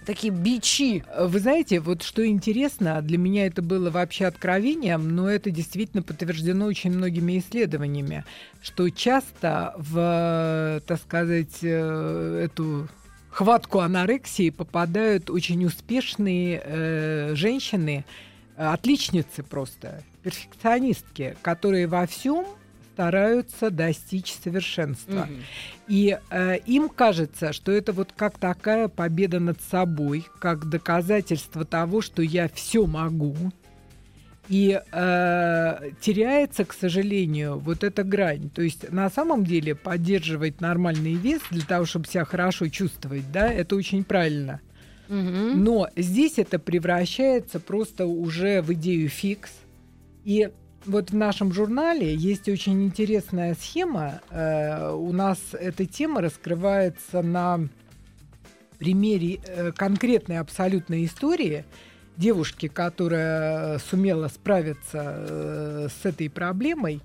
такие 0.07 0.33
бичи. 0.33 1.05
Вы 1.19 1.41
знаете, 1.41 1.81
вот 1.81 2.03
что 2.03 2.27
интересно, 2.27 3.03
для 3.03 3.19
меня 3.19 3.47
это 3.47 3.61
было 3.61 3.91
вообще 3.91 4.27
откровением, 4.27 5.15
но 5.15 5.29
это 5.29 5.51
действительно 5.51 6.03
подтверждено 6.03 6.67
очень 6.67 6.93
многими 6.93 7.39
исследованиями, 7.39 8.25
что 8.63 8.89
часто 8.89 9.75
в, 9.77 10.81
так 10.87 11.01
сказать, 11.01 11.59
э, 11.63 12.43
эту 12.45 12.89
хватку 13.31 13.81
анорексии 13.81 14.51
попадают 14.51 15.29
очень 15.29 15.65
успешные 15.67 16.63
э, 16.65 17.35
женщины, 17.35 18.05
отличницы 18.57 19.43
просто, 19.43 20.03
перфекционистки, 20.23 21.37
которые 21.43 21.87
во 21.87 22.07
всем 22.07 22.47
стараются 22.97 23.71
достичь 23.71 24.33
совершенства. 24.43 25.29
Угу. 25.31 25.33
И 25.89 26.19
э, 26.31 26.57
им 26.65 26.89
кажется, 26.89 27.53
что 27.53 27.71
это 27.71 27.93
вот 27.93 28.15
как 28.17 28.39
такая 28.39 28.89
победа 28.89 29.39
над 29.39 29.61
собой, 29.61 30.25
как 30.41 30.71
доказательство 30.71 31.67
того, 31.67 32.01
что 32.01 32.23
я 32.23 32.49
все 32.49 32.87
могу. 32.87 33.37
И 34.49 34.81
э, 34.81 35.91
теряется, 36.01 36.65
к 36.65 36.73
сожалению, 36.73 37.59
вот 37.59 37.85
эта 37.85 38.03
грань. 38.03 38.49
То 38.49 38.63
есть 38.63 38.91
на 38.91 39.11
самом 39.11 39.45
деле 39.45 39.75
поддерживать 39.75 40.63
нормальный 40.63 41.15
вес 41.15 41.43
для 41.51 41.67
того, 41.67 41.85
чтобы 41.85 42.07
себя 42.07 42.25
хорошо 42.25 42.69
чувствовать, 42.69 43.31
да, 43.31 43.53
это 43.53 43.77
очень 43.77 44.05
правильно. 44.05 44.63
Угу. 45.11 45.17
Но 45.19 45.89
здесь 45.97 46.39
это 46.39 46.59
превращается 46.59 47.61
просто 47.61 48.07
уже 48.07 48.63
в 48.63 48.73
идею 48.73 49.11
фикс. 49.11 49.51
И 50.25 50.51
вот 50.87 51.11
в 51.11 51.17
нашем 51.17 51.53
журнале 51.53 52.15
есть 52.15 52.49
очень 52.49 52.85
интересная 52.85 53.55
схема. 53.55 54.21
Э, 54.31 54.93
у 54.93 55.13
нас 55.13 55.39
эта 55.53 55.87
тема 55.87 56.21
раскрывается 56.21 57.23
на 57.23 57.69
примере 58.79 59.41
э, 59.47 59.73
конкретной 59.73 60.39
абсолютной 60.39 61.05
истории 61.05 61.65
девушки, 62.17 62.69
которая 62.69 63.79
сумела 63.79 64.29
справиться 64.29 65.15
э, 65.17 65.89
с 65.91 66.07
этой 66.07 66.31
проблемой. 66.31 67.01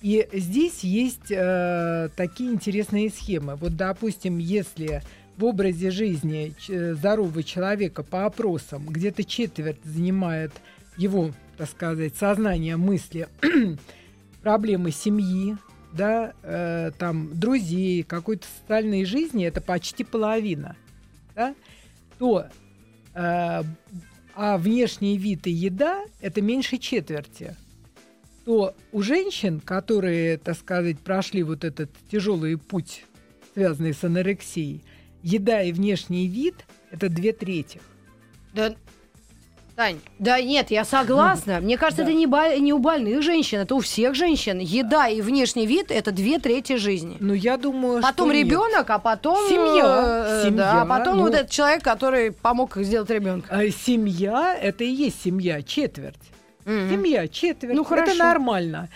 И 0.00 0.28
здесь 0.32 0.84
есть 0.84 1.30
э, 1.30 2.08
такие 2.16 2.52
интересные 2.52 3.10
схемы. 3.10 3.56
Вот, 3.56 3.76
допустим, 3.76 4.38
если 4.38 5.02
в 5.36 5.44
образе 5.44 5.90
жизни 5.90 6.54
здорового 6.68 7.42
человека 7.42 8.02
по 8.02 8.26
опросам 8.26 8.86
где-то 8.86 9.24
четверть 9.24 9.78
занимает 9.84 10.52
его 10.96 11.32
так 11.58 11.68
сказать, 11.68 12.16
сознание, 12.16 12.76
мысли, 12.76 13.28
проблемы 14.42 14.92
семьи, 14.92 15.56
да, 15.92 16.32
э, 16.42 16.92
там, 16.96 17.38
друзей, 17.38 18.04
какой-то 18.04 18.46
социальной 18.60 19.04
жизни, 19.04 19.44
это 19.44 19.60
почти 19.60 20.04
половина, 20.04 20.76
да, 21.34 21.54
то 22.18 22.46
э, 23.14 23.62
а 24.34 24.56
внешний 24.56 25.18
вид 25.18 25.48
и 25.48 25.50
еда– 25.50 26.04
это 26.20 26.40
меньше 26.40 26.78
четверти, 26.78 27.56
то 28.44 28.76
у 28.92 29.02
женщин, 29.02 29.60
которые, 29.60 30.38
так 30.38 30.56
сказать, 30.56 31.00
прошли 31.00 31.42
вот 31.42 31.64
этот 31.64 31.90
тяжелый 32.08 32.56
путь, 32.56 33.04
связанный 33.54 33.94
с 33.94 34.04
анорексией, 34.04 34.84
еда 35.24 35.62
и 35.62 35.72
внешний 35.72 36.28
вид– 36.28 36.54
это 36.92 37.08
две 37.08 37.32
трети. 37.32 37.80
Да, 38.54 38.76
Тань, 39.78 40.00
да 40.18 40.40
нет, 40.40 40.72
я 40.72 40.84
согласна. 40.84 41.60
Мне 41.60 41.78
кажется, 41.78 42.02
да. 42.02 42.10
это 42.10 42.18
не, 42.18 42.26
баль, 42.26 42.60
не 42.60 42.72
у 42.72 42.80
больных 42.80 43.22
женщин, 43.22 43.60
это 43.60 43.76
у 43.76 43.78
всех 43.78 44.16
женщин. 44.16 44.58
Еда 44.58 45.06
и 45.06 45.20
внешний 45.20 45.68
вид 45.68 45.92
это 45.92 46.10
две 46.10 46.40
трети 46.40 46.74
жизни. 46.74 47.16
Ну, 47.20 47.32
я 47.32 47.56
думаю, 47.56 48.02
Потом 48.02 48.32
ребенок, 48.32 48.90
а 48.90 48.98
потом 48.98 49.48
семья. 49.48 50.24
Э, 50.26 50.42
семья. 50.46 50.56
Да, 50.56 50.82
а 50.82 50.84
потом 50.84 51.18
ну... 51.18 51.22
вот 51.22 51.34
этот 51.34 51.50
человек, 51.50 51.84
который 51.84 52.32
помог 52.32 52.76
сделать 52.78 53.08
ребенка. 53.08 53.54
А 53.54 53.70
семья 53.70 54.58
это 54.60 54.82
и 54.82 54.88
есть 54.88 55.22
семья, 55.22 55.62
четверть. 55.62 56.16
Mm-hmm. 56.64 56.90
Семья, 56.90 57.28
четверть. 57.28 57.76
Ну, 57.76 57.84
хорошо. 57.84 58.10
Это 58.10 58.18
нормально. 58.18 58.88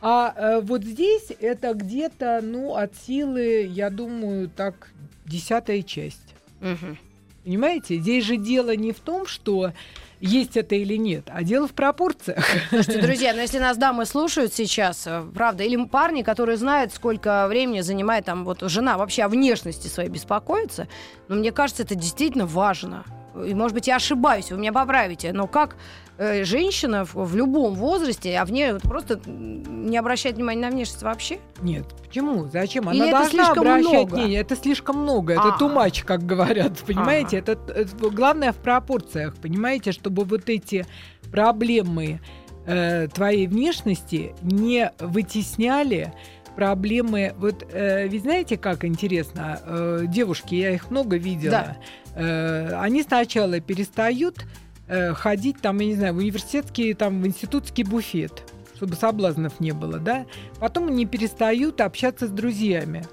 А 0.00 0.32
э, 0.36 0.60
вот 0.60 0.84
здесь 0.84 1.32
это 1.40 1.74
где-то, 1.74 2.42
ну, 2.44 2.76
от 2.76 2.92
силы, 3.08 3.68
я 3.68 3.90
думаю, 3.90 4.48
так, 4.48 4.90
десятая 5.26 5.82
часть. 5.82 6.36
Угу. 6.60 6.96
Понимаете? 7.42 7.96
Здесь 7.96 8.24
же 8.24 8.36
дело 8.36 8.76
не 8.76 8.92
в 8.92 9.00
том, 9.00 9.26
что 9.26 9.72
есть 10.20 10.56
это 10.56 10.74
или 10.74 10.96
нет, 10.96 11.24
а 11.28 11.42
дело 11.42 11.68
в 11.68 11.72
пропорциях. 11.72 12.44
Слушайте, 12.70 13.00
друзья, 13.00 13.32
ну 13.34 13.40
если 13.40 13.58
нас 13.58 13.76
дамы 13.76 14.04
слушают 14.04 14.52
сейчас, 14.52 15.06
э, 15.06 15.24
правда, 15.34 15.64
или 15.64 15.82
парни, 15.84 16.22
которые 16.22 16.56
знают, 16.56 16.92
сколько 16.92 17.46
времени 17.48 17.80
занимает 17.80 18.24
там 18.24 18.44
вот 18.44 18.60
жена 18.62 18.98
вообще 18.98 19.22
о 19.22 19.28
внешности 19.28 19.86
своей 19.88 20.08
беспокоится, 20.08 20.88
но 21.28 21.36
мне 21.36 21.52
кажется, 21.52 21.82
это 21.82 21.94
действительно 21.94 22.46
важно. 22.46 23.04
И, 23.46 23.54
может 23.54 23.74
быть, 23.74 23.86
я 23.86 23.96
ошибаюсь, 23.96 24.50
вы 24.50 24.58
меня 24.58 24.72
поправите, 24.72 25.32
но 25.32 25.46
как 25.46 25.76
э, 26.18 26.44
женщина 26.44 27.04
в, 27.04 27.14
в 27.14 27.36
любом 27.36 27.74
возрасте, 27.74 28.36
а 28.36 28.44
в 28.44 28.52
ней 28.52 28.72
вот 28.72 28.82
просто 28.82 29.20
не 29.26 29.96
обращать 29.96 30.36
внимания 30.36 30.62
на 30.62 30.70
внешность 30.70 31.02
вообще? 31.02 31.38
Нет, 31.62 31.86
почему? 32.06 32.46
Зачем? 32.48 32.88
Она 32.88 33.04
Или 33.04 33.10
должна 33.10 33.42
это 33.44 33.52
обращать 33.52 33.82
много? 33.82 34.16
Не, 34.16 34.34
это 34.34 34.56
слишком 34.56 34.98
много, 34.98 35.32
это 35.34 35.54
а 35.54 35.58
тумач, 35.58 36.04
как 36.04 36.26
говорят, 36.26 36.78
понимаете? 36.86 37.38
Это, 37.38 37.52
это 37.52 38.10
главное 38.10 38.52
в 38.52 38.56
пропорциях, 38.56 39.36
понимаете, 39.36 39.92
чтобы 39.92 40.24
вот 40.24 40.48
эти 40.48 40.86
проблемы 41.30 42.20
э, 42.66 43.08
твоей 43.08 43.46
внешности 43.46 44.34
не 44.42 44.92
вытесняли 44.98 46.12
проблемы. 46.58 47.34
Вот 47.38 47.64
э, 47.72 48.08
вы 48.08 48.18
знаете, 48.18 48.56
как 48.56 48.84
интересно, 48.84 49.60
э, 49.64 50.04
девушки, 50.08 50.56
я 50.56 50.72
их 50.72 50.90
много 50.90 51.16
видела, 51.16 51.50
Да. 51.50 51.76
э, 52.16 52.74
они 52.80 53.04
сначала 53.04 53.60
перестают 53.60 54.44
э, 54.88 55.14
ходить 55.14 55.60
там, 55.60 55.78
я 55.78 55.86
не 55.86 55.94
знаю, 55.94 56.14
в 56.14 56.18
университетский, 56.18 56.94
там, 56.94 57.22
в 57.22 57.26
институтский 57.26 57.84
буфет, 57.84 58.42
чтобы 58.76 58.94
соблазнов 58.96 59.60
не 59.60 59.72
было, 59.72 59.98
да. 59.98 60.26
Потом 60.58 60.88
они 60.88 61.06
перестают 61.06 61.80
общаться 61.80 62.26
с 62.26 62.30
друзьями, 62.30 63.04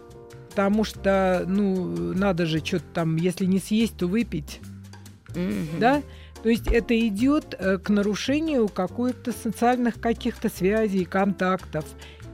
потому 0.49 0.83
что, 0.83 1.43
ну, 1.47 2.13
надо 2.13 2.45
же 2.45 2.59
что-то 2.59 2.85
там, 2.93 3.15
если 3.17 3.45
не 3.45 3.59
съесть, 3.59 3.97
то 3.97 4.07
выпить, 4.07 4.59
да. 5.79 6.01
То 6.43 6.49
есть 6.49 6.67
это 6.67 6.95
идет 6.99 7.55
э, 7.57 7.79
к 7.79 7.89
нарушению 7.89 8.67
какой-то 8.67 9.31
социальных 9.31 9.99
каких-то 9.99 10.47
связей, 10.47 11.03
контактов. 11.03 11.85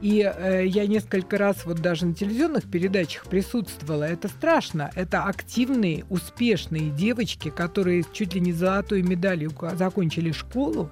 И 0.02 0.20
э, 0.20 0.66
я 0.66 0.88
несколько 0.88 1.38
раз 1.38 1.64
вот 1.64 1.78
даже 1.78 2.06
на 2.06 2.14
телевизионных 2.14 2.68
передачах 2.68 3.26
присутствовала. 3.26 4.02
Это 4.02 4.26
страшно. 4.26 4.90
Это 4.96 5.22
активные, 5.24 6.04
успешные 6.10 6.90
девочки, 6.90 7.50
которые 7.50 8.04
чуть 8.12 8.34
ли 8.34 8.40
не 8.40 8.52
золотой 8.52 9.02
медалью 9.02 9.52
закончили 9.74 10.32
школу, 10.32 10.90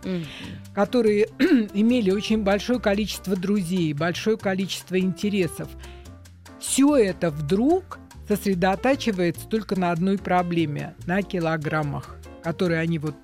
которые 0.74 1.26
имели 1.74 2.12
очень 2.12 2.44
большое 2.44 2.78
количество 2.78 3.34
друзей, 3.34 3.92
большое 3.94 4.38
количество 4.38 4.96
интересов. 4.96 5.68
Все 6.60 6.94
это 6.94 7.30
вдруг 7.30 7.98
сосредотачивается 8.28 9.48
только 9.48 9.74
на 9.74 9.90
одной 9.90 10.18
проблеме– 10.18 10.94
на 11.06 11.22
килограммах, 11.22 12.16
которые 12.44 12.78
они 12.78 13.00
вот 13.00 13.16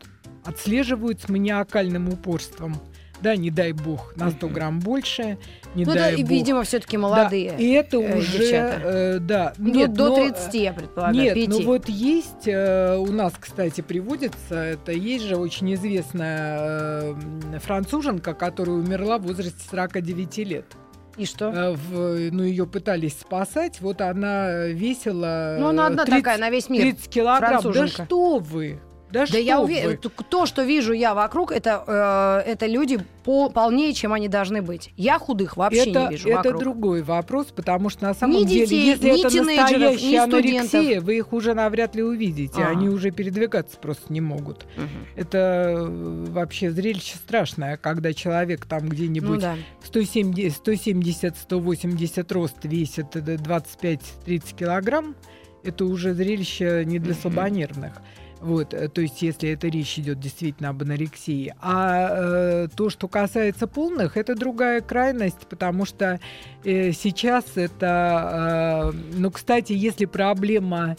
отслеживают 0.45 1.21
с 1.21 1.29
маниакальным 1.29 2.09
упорством. 2.09 2.77
Да, 3.23 3.35
не 3.35 3.51
дай 3.51 3.73
бог, 3.73 4.13
на 4.17 4.31
100 4.31 4.49
грамм 4.49 4.79
больше, 4.81 5.39
не 5.75 5.85
Ну, 5.87 5.95
дай 5.95 6.13
это, 6.13 6.21
бог. 6.23 6.31
видимо, 6.31 6.63
все-таки 6.65 6.97
молодые. 6.99 7.53
Да, 7.53 7.57
и 7.57 7.71
это 7.71 7.97
э, 7.97 8.19
уже, 8.19 8.39
девчата. 8.39 8.81
э, 8.85 9.19
да. 9.21 9.53
Ну, 9.57 9.73
Нет, 9.75 9.93
до 9.95 10.09
но, 10.09 10.17
30, 10.17 10.55
я 10.55 10.73
предполагаю, 10.75 11.17
Нет, 11.17 11.35
пяти. 11.35 11.49
ну 11.49 11.63
вот 11.65 11.89
есть, 11.89 12.47
э, 12.47 12.97
у 12.97 13.11
нас, 13.13 13.33
кстати, 13.41 13.81
приводится, 13.81 14.55
это 14.57 14.93
есть 14.93 15.25
же 15.25 15.37
очень 15.37 15.73
известная 15.75 16.59
э, 16.61 17.15
француженка, 17.63 18.35
которая 18.35 18.77
умерла 18.77 19.19
в 19.19 19.23
возрасте 19.23 19.55
49 19.71 20.39
лет. 20.39 20.67
И 21.17 21.25
что? 21.25 21.47
Э, 21.47 21.73
в- 21.73 22.31
ну, 22.31 22.43
ее 22.43 22.67
пытались 22.67 23.15
спасать, 23.19 23.81
вот 23.81 24.03
она 24.03 24.67
весила... 24.67 25.57
Ну, 25.59 25.69
она 25.69 25.87
одна 25.87 26.05
30 26.05 26.23
такая 26.23 26.39
на 26.39 26.51
весь 26.51 26.69
мир. 26.69 26.83
30 26.83 27.09
килограмм. 27.09 27.53
Да 27.55 27.61
француженка. 27.61 28.05
что 28.05 28.39
вы? 28.39 28.79
Да, 29.11 29.21
Да 29.21 29.27
что 29.27 29.39
я 29.39 29.61
уверена, 29.61 29.97
то, 29.97 30.47
что 30.47 30.63
вижу 30.63 30.93
я 30.93 31.15
вокруг, 31.15 31.51
это, 31.53 32.43
э, 32.45 32.51
это 32.51 32.67
люди 32.67 32.99
по, 33.25 33.49
полнее, 33.51 33.93
чем 33.93 34.13
они 34.13 34.29
должны 34.29 34.63
быть. 34.63 34.93
Я 34.97 35.19
худых 35.19 35.57
вообще 35.57 35.91
это, 35.91 36.05
не 36.05 36.11
вижу 36.11 36.29
это 36.29 36.37
вокруг. 36.39 36.61
другой 36.61 37.03
вопрос, 37.03 37.47
потому 37.47 37.89
что 37.89 38.05
на 38.05 38.15
самом 38.15 38.37
Ни 38.37 38.45
деле, 38.45 38.67
детей, 38.67 38.87
если 38.87 39.11
ни 39.11 39.21
это 39.21 39.37
настоящая 39.43 40.21
анорексия, 40.21 41.01
вы 41.01 41.17
их 41.19 41.33
уже 41.33 41.55
навряд 41.55 41.95
ли 41.95 42.03
увидите. 42.03 42.63
А. 42.63 42.69
Они 42.71 42.89
уже 42.89 43.11
передвигаться 43.13 43.77
просто 43.79 44.13
не 44.13 44.21
могут. 44.21 44.67
Это 45.15 45.75
э, 45.77 46.25
вообще 46.29 46.71
зрелище 46.71 47.17
страшное, 47.17 47.77
когда 47.77 48.13
человек 48.13 48.67
там 48.67 48.85
Ну 48.85 48.91
где-нибудь 48.91 49.41
да. 49.41 49.57
170-180 49.89 52.33
рост 52.33 52.57
весит 52.65 53.15
э, 53.15 53.21
25-30 53.21 54.57
килограмм. 54.57 55.15
Это 55.63 55.85
уже 55.85 56.13
зрелище 56.15 56.83
не 56.85 56.99
для 56.99 57.15
слабонервных. 57.15 57.93
Вот, 58.41 58.75
э, 58.75 58.89
то 58.89 59.01
есть, 59.01 59.23
если 59.23 59.51
это 59.51 59.69
речь 59.69 59.99
идет 59.99 60.21
действительно 60.21 60.71
об 60.71 60.83
анорексии. 60.83 61.55
А 61.61 62.09
э, 62.11 62.69
то, 62.75 62.91
что 62.91 63.09
касается 63.09 63.67
полных, 63.67 64.17
это 64.17 64.35
другая 64.35 64.81
крайность, 64.81 65.47
потому 65.49 65.85
что 65.85 66.21
э, 66.65 66.93
сейчас 66.93 67.45
это, 67.57 68.93
э, 68.93 68.97
ну, 69.15 69.31
кстати, 69.31 69.73
если 69.73 70.05
проблема 70.05 70.97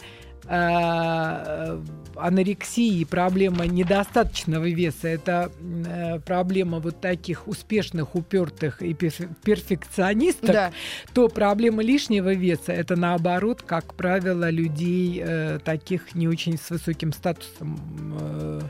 анорексии, 2.16 3.04
проблема 3.04 3.66
недостаточного 3.66 4.68
веса, 4.68 5.08
это 5.08 5.50
э, 5.60 6.18
проблема 6.20 6.78
вот 6.80 7.00
таких 7.00 7.46
успешных, 7.46 8.14
упертых 8.14 8.82
и 8.82 8.92
перф- 8.92 9.28
перфекционистов, 9.44 10.50
Да. 10.50 10.72
то 11.14 11.28
проблема 11.28 11.82
лишнего 11.82 12.34
веса 12.34 12.72
это 12.72 12.96
наоборот, 12.96 13.62
как 13.62 13.94
правило, 13.94 14.50
людей 14.50 15.22
э, 15.24 15.58
таких 15.64 16.14
не 16.14 16.28
очень 16.28 16.58
с 16.58 16.70
высоким 16.70 17.12
статусом 17.12 17.78
э, 18.20 18.60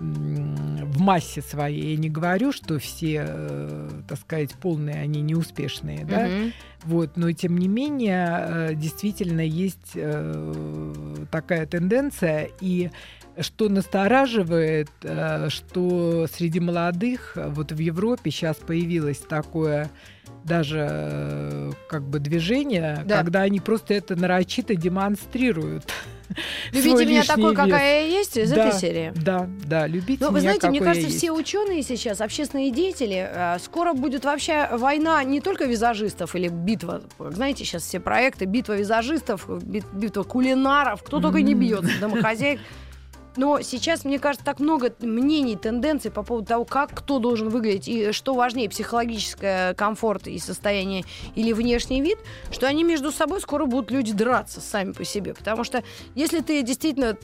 в 0.00 1.00
массе 1.00 1.42
своей. 1.42 1.92
Я 1.92 1.96
не 1.96 2.08
говорю, 2.08 2.52
что 2.52 2.78
все, 2.78 3.24
э, 3.28 3.90
так 4.08 4.18
сказать, 4.18 4.54
полные, 4.54 4.96
они 4.96 5.20
неуспешные, 5.20 6.04
да, 6.04 6.28
вот, 6.84 7.16
но 7.16 7.30
тем 7.32 7.58
не 7.58 7.68
менее 7.68 8.26
э, 8.28 8.74
действительно 8.74 9.42
есть 9.42 9.92
э, 9.94 11.24
такая 11.30 11.66
тенденция 11.66 12.48
и 12.60 12.90
что 13.38 13.68
настораживает, 13.68 14.90
что 15.48 16.26
среди 16.30 16.60
молодых 16.60 17.36
вот 17.36 17.72
в 17.72 17.78
Европе 17.78 18.30
сейчас 18.30 18.56
появилось 18.56 19.18
такое 19.18 19.88
даже 20.44 21.72
как 21.88 22.02
бы 22.02 22.18
движение, 22.18 23.02
Да. 23.06 23.18
когда 23.18 23.42
они 23.42 23.60
просто 23.60 23.94
это 23.94 24.16
нарочито 24.16 24.74
демонстрируют. 24.74 25.90
Любите 26.72 26.90
свой 26.90 27.06
меня 27.06 27.24
такой, 27.24 27.54
какая 27.54 28.02
я 28.06 28.18
есть, 28.18 28.36
из 28.36 28.52
этой 28.52 28.72
серии. 28.72 29.12
Да, 29.16 29.48
да, 29.64 29.86
любите 29.86 30.24
Ну, 30.24 30.30
вы 30.30 30.40
меня, 30.40 30.50
знаете, 30.50 30.68
мне 30.68 30.80
кажется, 30.80 31.08
все 31.08 31.32
ученые 31.32 31.82
сейчас, 31.82 32.20
общественные 32.20 32.70
деятели, 32.70 33.28
э, 33.32 33.58
скоро 33.62 33.92
будет 33.92 34.24
вообще 34.24 34.68
война 34.72 35.22
не 35.24 35.40
только 35.40 35.64
визажистов 35.64 36.34
или 36.36 36.48
битва. 36.48 37.02
Знаете, 37.18 37.64
сейчас 37.64 37.82
все 37.82 38.00
проекты 38.00 38.44
битва 38.44 38.76
визажистов, 38.76 39.48
бит- 39.64 39.86
битва 39.92 40.22
кулинаров, 40.22 41.02
кто 41.02 41.20
только 41.20 41.42
не 41.42 41.52
М. 41.52 41.60
бьется, 41.60 41.90
домохозяек. 42.00 42.60
Но 43.36 43.60
сейчас, 43.60 44.04
мне 44.04 44.18
кажется, 44.18 44.44
так 44.44 44.60
много 44.60 44.92
мнений, 45.00 45.56
тенденций 45.56 46.10
по 46.10 46.22
поводу 46.22 46.46
того, 46.46 46.64
как 46.64 46.90
кто 46.94 47.18
должен 47.18 47.48
выглядеть 47.48 47.88
и 47.88 48.12
что 48.12 48.34
важнее, 48.34 48.68
психологическое 48.68 49.74
комфорт 49.74 50.26
и 50.26 50.38
состояние 50.38 51.04
или 51.34 51.52
внешний 51.52 52.00
вид, 52.00 52.18
что 52.50 52.66
они 52.66 52.84
между 52.84 53.12
собой 53.12 53.40
скоро 53.40 53.66
будут 53.66 53.90
люди 53.90 54.12
драться 54.12 54.60
сами 54.60 54.92
по 54.92 55.04
себе. 55.04 55.34
Потому 55.34 55.64
что 55.64 55.82
если 56.14 56.40
ты 56.40 56.62
действительно 56.62 57.16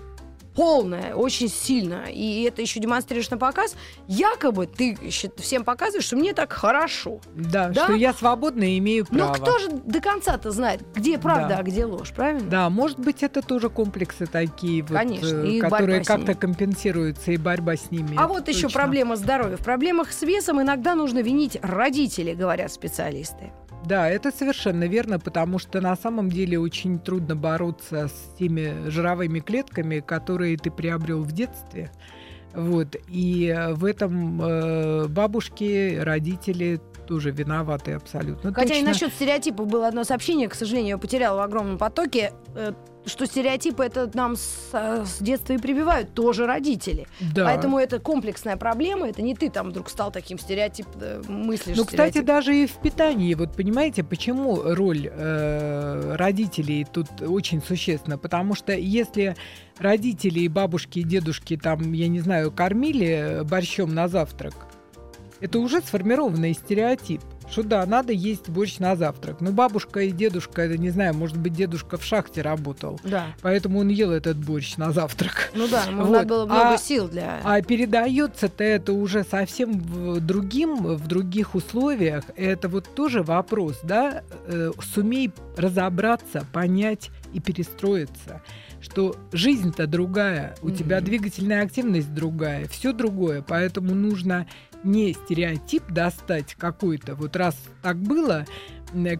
полная, 0.57 1.15
очень 1.15 1.49
сильно, 1.49 2.05
и 2.11 2.43
это 2.45 2.63
еще 2.63 2.81
демонстрируешь 2.81 3.29
на 3.31 3.37
показ, 3.37 3.77
якобы 4.09 4.67
ты 4.67 4.97
всем 5.37 5.65
показываешь, 5.65 6.05
что 6.07 6.17
мне 6.17 6.33
так 6.33 6.53
хорошо. 6.53 7.21
Да, 7.35 7.69
Да? 7.69 7.85
что 7.85 7.93
я 7.93 8.13
свободна 8.15 8.65
и 8.65 8.79
имею 8.79 9.05
право. 9.07 9.29
Но 9.29 9.33
кто 9.35 9.59
же 9.59 9.69
до 9.71 10.01
конца-то 10.01 10.51
знает, 10.51 10.81
где 10.95 11.19
правда, 11.19 11.49
Да. 11.49 11.59
а 11.59 11.63
где 11.63 11.85
ложь, 11.85 12.13
правильно? 12.13 12.49
Да, 12.49 12.71
может 12.71 12.99
быть, 12.99 13.23
это 13.23 13.43
тоже 13.43 13.69
комплексы 13.69 14.27
такие, 14.27 14.83
вот, 14.83 14.93
Конечно, 14.97 15.27
э, 15.45 15.47
и 15.47 15.61
которые 15.61 16.03
как-то 16.03 16.35
компенсируются, 16.35 17.33
и 17.33 17.37
борьба 17.37 17.77
с 17.77 17.91
ними. 17.91 18.15
А 18.17 18.27
вот 18.27 18.49
еще 18.49 18.63
точно. 18.63 18.81
проблема 18.81 19.17
здоровья. 19.17 19.57
В 19.59 19.65
проблемах 19.65 20.11
с 20.13 20.23
весом 20.23 20.63
иногда 20.63 20.95
нужно 20.95 21.19
винить 21.19 21.59
родителей, 21.63 22.35
говорят 22.35 22.73
специалисты. 22.73 23.53
Да, 23.87 24.09
это 24.09 24.33
совершенно 24.33 24.85
верно, 24.89 25.21
потому 25.21 25.61
что 25.61 25.81
на 25.81 25.95
самом 25.95 26.29
деле 26.29 26.59
очень 26.59 26.99
трудно 26.99 27.37
бороться 27.37 28.09
с 28.09 28.37
теми 28.37 28.89
жировыми 28.89 29.39
клетками, 29.39 30.01
которые 30.01 30.57
ты 30.57 30.73
приобрел 30.73 31.23
в 31.23 31.31
детстве. 31.31 31.93
Вот. 32.53 32.97
И 33.07 33.57
в 33.75 33.85
этом 33.85 34.43
э, 34.43 35.07
бабушки, 35.07 35.99
родители 36.01 36.81
тоже 37.07 37.31
виноваты 37.31 37.93
абсолютно. 37.93 38.53
Хотя 38.53 38.75
и 38.75 38.79
точно. 38.79 38.89
насчет 38.89 39.13
стереотипов 39.13 39.67
было 39.67 39.89
одно 39.89 40.05
сообщение, 40.05 40.49
к 40.49 40.55
сожалению, 40.55 40.91
я 40.91 40.99
потеряла 40.99 41.39
в 41.39 41.43
огромном 41.43 41.79
потоке, 41.79 42.33
э, 42.55 42.73
что 43.07 43.27
стереотипы 43.27 43.85
это 43.85 44.11
нам 44.15 44.37
с, 44.37 44.71
э, 44.73 45.05
с 45.07 45.23
детства 45.23 45.53
и 45.53 45.59
прививают 45.59 46.13
тоже 46.13 46.47
родители. 46.47 47.07
Да. 47.35 47.45
Поэтому 47.45 47.79
это 47.79 48.01
комплексная 48.01 48.57
проблема, 48.57 49.09
это 49.09 49.23
не 49.23 49.35
ты 49.35 49.49
там 49.49 49.71
вдруг 49.71 49.89
стал 49.89 50.11
таким 50.11 50.39
стереотип, 50.39 50.87
э, 51.01 51.23
мыслишь 51.29 51.77
Ну, 51.77 51.85
кстати, 51.85 52.11
стереотип. 52.11 52.25
даже 52.25 52.57
и 52.57 52.67
в 52.67 52.73
питании, 52.73 53.35
вот 53.35 53.55
понимаете, 53.55 54.03
почему 54.03 54.61
роль 54.63 55.09
э, 55.11 56.17
родителей 56.17 56.85
тут 56.85 57.07
очень 57.23 57.63
существенна? 57.63 58.19
Потому 58.19 58.55
что 58.55 58.73
если 58.73 59.37
родители 59.79 60.41
и 60.41 60.49
бабушки 60.49 61.01
и 61.01 61.03
дедушки 61.05 61.57
там, 61.57 61.93
я 61.93 62.09
не 62.09 62.21
знаю, 62.21 62.51
кормили 62.51 63.43
борщом 63.45 63.95
на 63.95 64.09
завтрак, 64.09 64.55
это 65.41 65.59
уже 65.59 65.81
сформированный 65.81 66.55
стереотип. 66.55 67.21
Что 67.49 67.63
да, 67.63 67.87
надо 67.87 68.13
есть 68.13 68.49
борщ 68.49 68.81
на 68.81 68.97
завтрак. 68.97 69.41
Но 69.41 69.53
бабушка 69.53 70.01
и 70.01 70.11
дедушка, 70.11 70.63
это 70.63 70.77
не 70.79 70.91
знаю, 70.91 71.15
может 71.15 71.37
быть, 71.37 71.53
дедушка 71.53 71.97
в 71.97 72.05
шахте 72.05 72.43
работал. 72.43 72.99
Да. 73.05 73.27
Поэтому 73.41 73.79
он 73.79 73.89
ел 73.89 74.11
этот 74.11 74.37
борщ 74.37 74.77
на 74.79 74.91
завтрак. 74.91 75.51
Ну 75.55 75.69
да, 75.69 75.85
ему 75.85 76.03
Вот. 76.03 76.11
надо 76.11 76.27
было 76.29 76.45
много 76.47 76.75
А- 76.75 76.77
сил 76.79 77.07
для... 77.09 77.39
А 77.45 77.63
передается-то 77.63 78.65
это 78.65 78.93
уже 78.95 79.23
совсем 79.23 79.79
в 79.79 80.19
другим, 80.21 80.75
в 80.97 81.07
других 81.07 81.55
условиях. 81.55 82.25
Это 82.35 82.69
вот 82.69 82.93
тоже 82.97 83.23
вопрос, 83.23 83.79
да? 83.85 84.23
Э, 84.49 84.73
Сумей 84.95 85.31
разобраться, 85.57 86.45
понять 86.53 87.11
и 87.33 87.39
перестроиться, 87.39 88.43
что 88.81 89.15
жизнь-то 89.31 89.87
другая, 89.87 90.57
у 90.63 90.71
тебя 90.71 90.97
Мгм. 90.97 91.05
двигательная 91.05 91.63
активность 91.63 92.13
другая, 92.13 92.67
все 92.67 92.93
другое, 92.93 93.45
поэтому 93.47 93.95
нужно 93.95 94.47
не 94.87 95.13
стереотип 95.13 95.87
достать 95.89 96.55
какой-то, 96.55 97.15
вот 97.15 97.37
раз 97.37 97.57
так 97.83 97.99
было, 97.99 98.47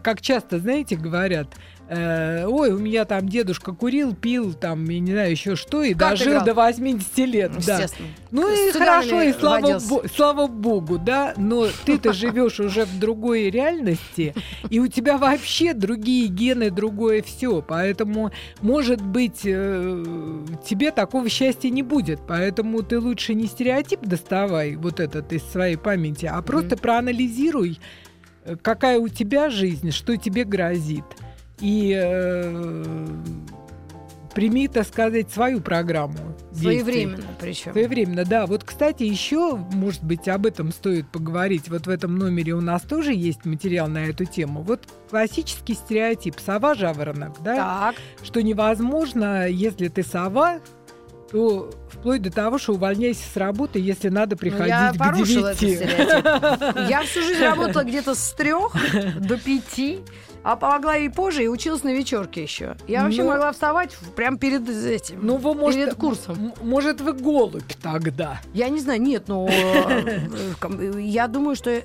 как 0.01 0.21
часто, 0.21 0.59
знаете, 0.59 0.95
говорят, 0.95 1.55
э, 1.89 2.45
ой, 2.45 2.71
у 2.71 2.77
меня 2.77 3.05
там 3.05 3.27
дедушка 3.27 3.73
курил, 3.73 4.13
пил, 4.15 4.53
там, 4.53 4.85
я 4.85 4.99
не 4.99 5.11
знаю, 5.11 5.31
еще 5.31 5.55
что, 5.55 5.83
и 5.83 5.93
как 5.93 6.11
дожил 6.11 6.43
до 6.43 6.53
80 6.53 7.17
лет. 7.19 7.51
Да. 7.65 7.85
Ну 8.31 8.49
и 8.49 8.71
хорошо, 8.71 9.21
и 9.21 9.33
слава, 9.33 9.79
бо- 9.79 10.03
слава 10.13 10.47
богу, 10.47 10.97
да, 10.97 11.33
но 11.37 11.67
ты-то 11.85 12.13
живешь 12.17 12.59
уже 12.59 12.85
в 12.85 12.99
другой 12.99 13.49
реальности, 13.49 14.33
и 14.69 14.79
у 14.79 14.87
тебя 14.87 15.17
вообще 15.17 15.73
другие 15.73 16.27
гены, 16.27 16.71
другое 16.71 17.21
все, 17.21 17.61
поэтому, 17.61 18.31
может 18.61 19.01
быть, 19.01 19.41
э, 19.45 20.03
тебе 20.67 20.91
такого 20.91 21.29
счастья 21.29 21.69
не 21.69 21.83
будет, 21.83 22.19
поэтому 22.27 22.83
ты 22.83 22.99
лучше 22.99 23.33
не 23.33 23.47
стереотип 23.47 24.01
доставай 24.01 24.75
вот 24.75 24.99
этот 24.99 25.31
из 25.31 25.43
своей 25.43 25.77
памяти, 25.77 26.25
а 26.25 26.41
просто 26.41 26.75
mm-hmm. 26.75 26.81
проанализируй, 26.81 27.79
э, 28.43 28.55
какая 28.61 28.99
у 28.99 29.07
тебя 29.07 29.49
жизнь, 29.49 29.91
что 29.91 30.17
тебе 30.17 30.43
грозит 30.43 31.05
и 31.59 31.99
э, 31.99 33.07
прими, 34.37 34.67
так 34.67 34.85
сказать, 34.85 35.31
свою 35.31 35.61
программу. 35.61 36.17
Своевременно 36.53 37.23
причем. 37.39 37.71
Своевременно, 37.71 38.23
да. 38.23 38.45
Вот, 38.45 38.63
кстати, 38.63 39.01
еще, 39.01 39.55
может 39.55 40.03
быть, 40.03 40.27
об 40.27 40.45
этом 40.45 40.71
стоит 40.71 41.07
поговорить. 41.07 41.69
Вот 41.69 41.87
в 41.87 41.89
этом 41.89 42.17
номере 42.17 42.53
у 42.53 42.61
нас 42.61 42.83
тоже 42.83 43.13
есть 43.13 43.45
материал 43.45 43.87
на 43.87 44.05
эту 44.05 44.25
тему. 44.25 44.61
Вот 44.61 44.87
классический 45.09 45.73
стереотип 45.73 46.35
сова-жаворонок, 46.39 47.41
да? 47.43 47.55
Так. 47.55 47.95
Что 48.23 48.43
невозможно, 48.43 49.47
если 49.47 49.87
ты 49.87 50.03
сова, 50.03 50.59
то 51.31 51.69
вплоть 51.89 52.21
до 52.21 52.31
того, 52.31 52.57
что 52.57 52.73
увольняйся 52.73 53.23
с 53.29 53.35
работы, 53.37 53.79
если 53.79 54.09
надо 54.09 54.35
ну, 54.35 54.39
приходить 54.39 54.67
я 54.67 54.93
к 54.93 54.97
порушила 54.97 55.53
9. 55.55 55.81
Этот 55.81 56.89
Я 56.89 57.03
всю 57.03 57.21
жизнь 57.21 57.41
работала 57.43 57.83
где-то 57.83 58.15
с 58.15 58.31
трех 58.33 58.73
до 59.19 59.37
пяти. 59.37 59.99
А 60.43 60.55
помогла 60.55 60.95
и 60.95 61.09
позже, 61.09 61.43
и 61.43 61.47
училась 61.49 61.83
на 61.83 61.93
вечерке 61.93 62.41
еще. 62.41 62.77
Я 62.87 63.03
вообще 63.03 63.23
ну, 63.23 63.31
могла 63.31 63.51
вставать 63.51 63.97
прям 64.15 64.37
перед 64.37 64.69
этим. 64.69 65.19
Ну, 65.21 65.35
вы, 65.35 65.53
может, 65.53 65.81
перед 65.81 65.95
курсом. 65.95 66.53
Может, 66.61 67.01
вы 67.01 67.11
голубь 67.11 67.73
тогда? 67.81 68.39
Я 68.53 68.69
не 68.69 68.79
знаю, 68.79 69.01
нет, 69.01 69.27
но 69.27 69.45
э, 69.49 70.29
я 71.01 71.27
думаю, 71.27 71.57
что 71.57 71.81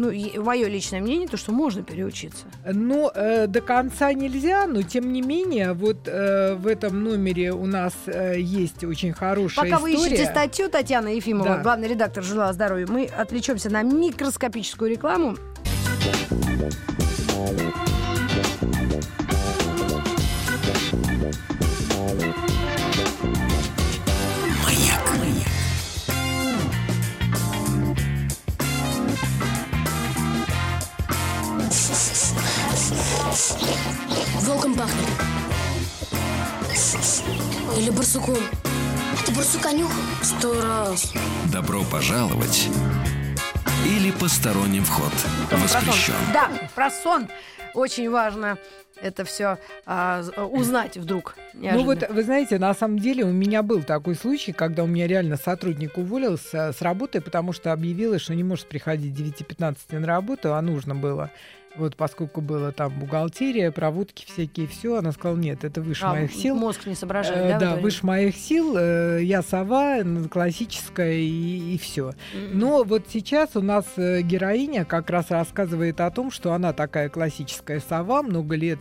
ну, 0.00 0.42
мое 0.42 0.66
личное 0.66 1.00
мнение, 1.00 1.28
то, 1.28 1.36
что 1.36 1.52
можно 1.52 1.82
переучиться. 1.82 2.46
Ну, 2.64 3.10
э, 3.14 3.46
до 3.46 3.60
конца 3.60 4.12
нельзя, 4.14 4.66
но 4.66 4.80
тем 4.82 5.12
не 5.12 5.20
менее, 5.20 5.74
вот 5.74 6.06
э, 6.08 6.54
в 6.54 6.66
этом 6.66 7.04
номере 7.04 7.52
у 7.52 7.66
нас 7.66 7.92
э, 8.06 8.40
есть 8.40 8.82
очень 8.82 9.12
хорошая 9.12 9.66
Пока 9.66 9.76
история. 9.76 9.96
вы 9.96 10.06
ищете 10.06 10.24
статью 10.24 10.70
Татьяны 10.70 11.08
Ефимова, 11.08 11.56
да. 11.56 11.62
главный 11.62 11.88
редактор 11.88 12.24
журнала 12.24 12.52
«Здоровье», 12.54 12.86
мы 12.86 13.04
отвлечемся 13.04 13.68
на 13.68 13.82
микроскопическую 13.82 14.90
рекламу. 14.90 15.36
Волком 34.40 34.74
пахнет. 34.74 35.08
Или 37.76 37.90
барсуком. 37.90 38.36
Это 39.22 39.32
барсука 39.32 39.72
нюх? 39.72 39.90
Сто 40.22 40.60
раз. 40.60 41.12
Добро 41.52 41.82
пожаловать 41.84 42.68
или 43.86 44.10
посторонним 44.10 44.84
вход 44.84 45.12
воспрещен. 45.50 46.14
Да, 46.32 46.50
про 46.74 46.90
сон 46.90 47.28
очень 47.74 48.10
важно 48.10 48.58
это 49.00 49.24
все 49.24 49.58
а, 49.86 50.22
узнать 50.52 50.96
вдруг. 50.96 51.34
Неожиданно. 51.54 51.78
Ну 51.78 51.84
вот, 51.84 52.08
вы 52.10 52.22
знаете, 52.22 52.58
на 52.58 52.74
самом 52.74 52.98
деле 52.98 53.24
у 53.24 53.32
меня 53.32 53.62
был 53.62 53.82
такой 53.82 54.14
случай, 54.14 54.52
когда 54.52 54.84
у 54.84 54.86
меня 54.86 55.06
реально 55.06 55.36
сотрудник 55.36 55.98
уволился 55.98 56.72
с 56.72 56.82
работы, 56.82 57.20
потому 57.20 57.52
что 57.52 57.72
объявилось, 57.72 58.22
что 58.22 58.34
не 58.34 58.44
может 58.44 58.66
приходить 58.66 59.18
9-15 59.18 59.76
на 59.98 60.06
работу, 60.06 60.54
а 60.54 60.62
нужно 60.62 60.94
было. 60.94 61.30
Вот 61.76 61.94
поскольку 61.94 62.40
было 62.40 62.72
там 62.72 62.92
бухгалтерия, 62.98 63.70
проводки 63.70 64.26
всякие, 64.26 64.66
все, 64.66 64.96
она 64.96 65.12
сказала, 65.12 65.36
нет, 65.36 65.62
это 65.62 65.80
выше 65.80 66.04
а, 66.04 66.14
моих 66.14 66.32
сил. 66.32 66.56
Мозг 66.56 66.86
не 66.86 66.96
соображает, 66.96 67.38
э, 67.38 67.48
да? 67.48 67.58
Да, 67.58 67.76
выше 67.76 68.04
моих 68.04 68.36
сил, 68.36 68.76
э, 68.76 69.20
я 69.22 69.40
сова, 69.42 69.98
классическая 70.28 71.14
и, 71.14 71.74
и 71.74 71.78
все. 71.78 72.10
Mm-hmm. 72.10 72.50
Но 72.54 72.82
вот 72.82 73.04
сейчас 73.08 73.54
у 73.54 73.62
нас 73.62 73.84
э, 73.96 74.22
героиня 74.22 74.84
как 74.84 75.10
раз 75.10 75.30
рассказывает 75.30 76.00
о 76.00 76.10
том, 76.10 76.32
что 76.32 76.52
она 76.54 76.72
такая 76.72 77.08
классическая 77.08 77.80
сова, 77.80 78.22
много 78.22 78.56
лет 78.56 78.80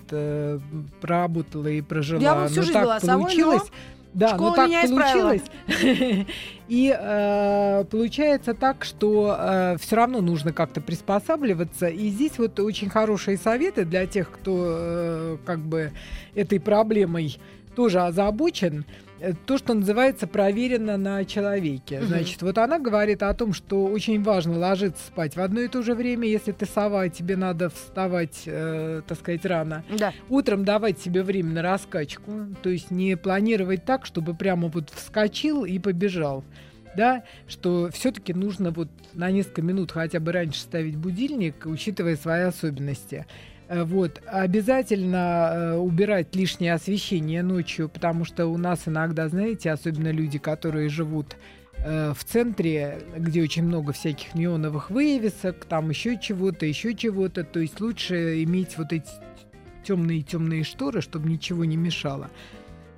проработала 0.99 1.67
и 1.67 1.81
прожила. 1.81 2.21
Я 2.21 2.35
всю 2.61 2.73
жизнь 2.73 2.73
так 2.73 2.83
была 2.83 2.99
получилось. 2.99 3.61
Совой, 3.61 3.71
но... 3.71 3.99
Да, 4.13 4.29
Школа 4.29 4.49
ну 4.49 4.55
так 4.55 4.69
меня 4.69 4.81
получилось. 4.87 5.41
И 6.67 6.95
э, 6.99 7.85
получается 7.89 8.53
так, 8.53 8.83
что 8.83 9.35
э, 9.37 9.77
все 9.79 9.95
равно 9.95 10.21
нужно 10.21 10.51
как-то 10.51 10.81
приспосабливаться. 10.81 11.87
И 11.87 12.09
здесь 12.09 12.37
вот 12.37 12.59
очень 12.59 12.89
хорошие 12.89 13.37
советы 13.37 13.85
для 13.85 14.05
тех, 14.07 14.31
кто 14.31 14.65
э, 14.67 15.37
как 15.45 15.59
бы 15.59 15.91
этой 16.35 16.59
проблемой 16.59 17.37
тоже 17.75 18.01
озабочен. 18.01 18.79
Э, 18.81 19.08
то, 19.45 19.57
что 19.57 19.73
называется 19.73 20.27
проверено 20.27 20.97
на 20.97 21.25
человеке. 21.25 22.01
Значит, 22.01 22.41
вот 22.41 22.57
она 22.57 22.79
говорит 22.79 23.23
о 23.23 23.33
том, 23.33 23.53
что 23.53 23.85
очень 23.85 24.23
важно 24.23 24.57
ложиться 24.57 25.05
спать 25.05 25.35
в 25.35 25.41
одно 25.41 25.61
и 25.61 25.67
то 25.67 25.81
же 25.81 25.93
время, 25.93 26.27
если 26.27 26.51
ты 26.51 26.65
сова, 26.65 27.09
тебе 27.09 27.35
надо 27.35 27.69
вставать, 27.69 28.43
э, 28.45 29.01
так 29.07 29.17
сказать, 29.17 29.45
рано. 29.45 29.83
Да. 29.97 30.13
Утром 30.29 30.65
давать 30.65 30.99
себе 30.99 31.23
время 31.23 31.53
на 31.53 31.61
раскачку, 31.61 32.31
то 32.61 32.69
есть 32.69 32.91
не 32.91 33.15
планировать 33.17 33.85
так, 33.85 34.05
чтобы 34.05 34.33
прямо 34.33 34.67
вот 34.67 34.89
вскочил 34.89 35.65
и 35.65 35.79
побежал 35.79 36.43
да, 36.95 37.23
что 37.47 37.89
все-таки 37.93 38.33
нужно 38.33 38.71
вот 38.71 38.89
на 39.13 39.31
несколько 39.31 39.61
минут 39.61 39.91
хотя 39.91 40.19
бы 40.19 40.31
раньше 40.31 40.59
ставить 40.59 40.95
будильник, 40.95 41.65
учитывая 41.65 42.15
свои 42.15 42.41
особенности. 42.41 43.25
Э, 43.69 43.83
вот. 43.83 44.21
Обязательно 44.25 45.51
э, 45.53 45.75
убирать 45.77 46.35
лишнее 46.35 46.73
освещение 46.73 47.43
ночью, 47.43 47.87
потому 47.87 48.25
что 48.25 48.47
у 48.47 48.57
нас 48.57 48.87
иногда, 48.87 49.29
знаете, 49.29 49.71
особенно 49.71 50.11
люди, 50.11 50.39
которые 50.39 50.89
живут 50.89 51.37
э, 51.77 52.13
в 52.13 52.23
центре, 52.23 52.99
где 53.15 53.43
очень 53.43 53.63
много 53.63 53.93
всяких 53.93 54.33
неоновых 54.33 54.89
вывесок, 54.89 55.65
там 55.65 55.91
еще 55.91 56.19
чего-то, 56.19 56.65
еще 56.65 56.95
чего-то. 56.95 57.43
То 57.43 57.59
есть 57.59 57.79
лучше 57.79 58.43
иметь 58.43 58.77
вот 58.77 58.91
эти 58.91 59.09
темные-темные 59.83 60.63
шторы, 60.63 61.01
чтобы 61.01 61.29
ничего 61.29 61.63
не 61.63 61.77
мешало. 61.77 62.29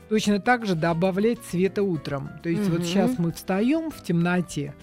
Точно 0.07 0.39
так 0.39 0.65
же 0.65 0.75
добавлять 0.75 1.39
света 1.49 1.83
утром. 1.83 2.29
То 2.43 2.49
есть 2.49 2.67
угу. 2.67 2.77
вот 2.77 2.85
сейчас 2.85 3.17
мы 3.17 3.31
встаем 3.33 3.91
в 3.91 4.01
темноте, 4.03 4.73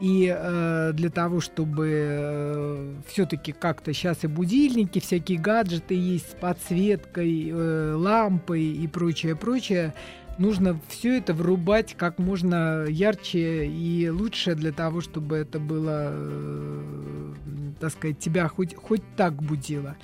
и 0.00 0.32
э, 0.36 0.92
для 0.94 1.10
того, 1.10 1.40
чтобы 1.40 1.90
э, 1.90 2.94
все-таки 3.08 3.52
как-то 3.52 3.92
сейчас 3.92 4.24
и 4.24 4.28
будильники, 4.28 5.00
всякие 5.00 5.38
гаджеты 5.38 5.94
есть 5.94 6.30
с 6.30 6.34
подсветкой, 6.34 7.50
э, 7.50 7.94
лампой 7.94 8.62
и 8.62 8.86
прочее, 8.86 9.34
прочее, 9.34 9.94
нужно 10.38 10.80
все 10.88 11.18
это 11.18 11.34
врубать 11.34 11.94
как 11.96 12.18
можно 12.18 12.86
ярче 12.88 13.66
и 13.66 14.08
лучше 14.08 14.54
для 14.54 14.72
того, 14.72 15.00
чтобы 15.00 15.36
это 15.36 15.58
было, 15.58 16.10
э, 16.12 17.32
так 17.80 17.90
сказать, 17.90 18.18
тебя 18.18 18.48
хоть, 18.48 18.74
хоть 18.76 19.02
так 19.16 19.34
будило. 19.42 19.96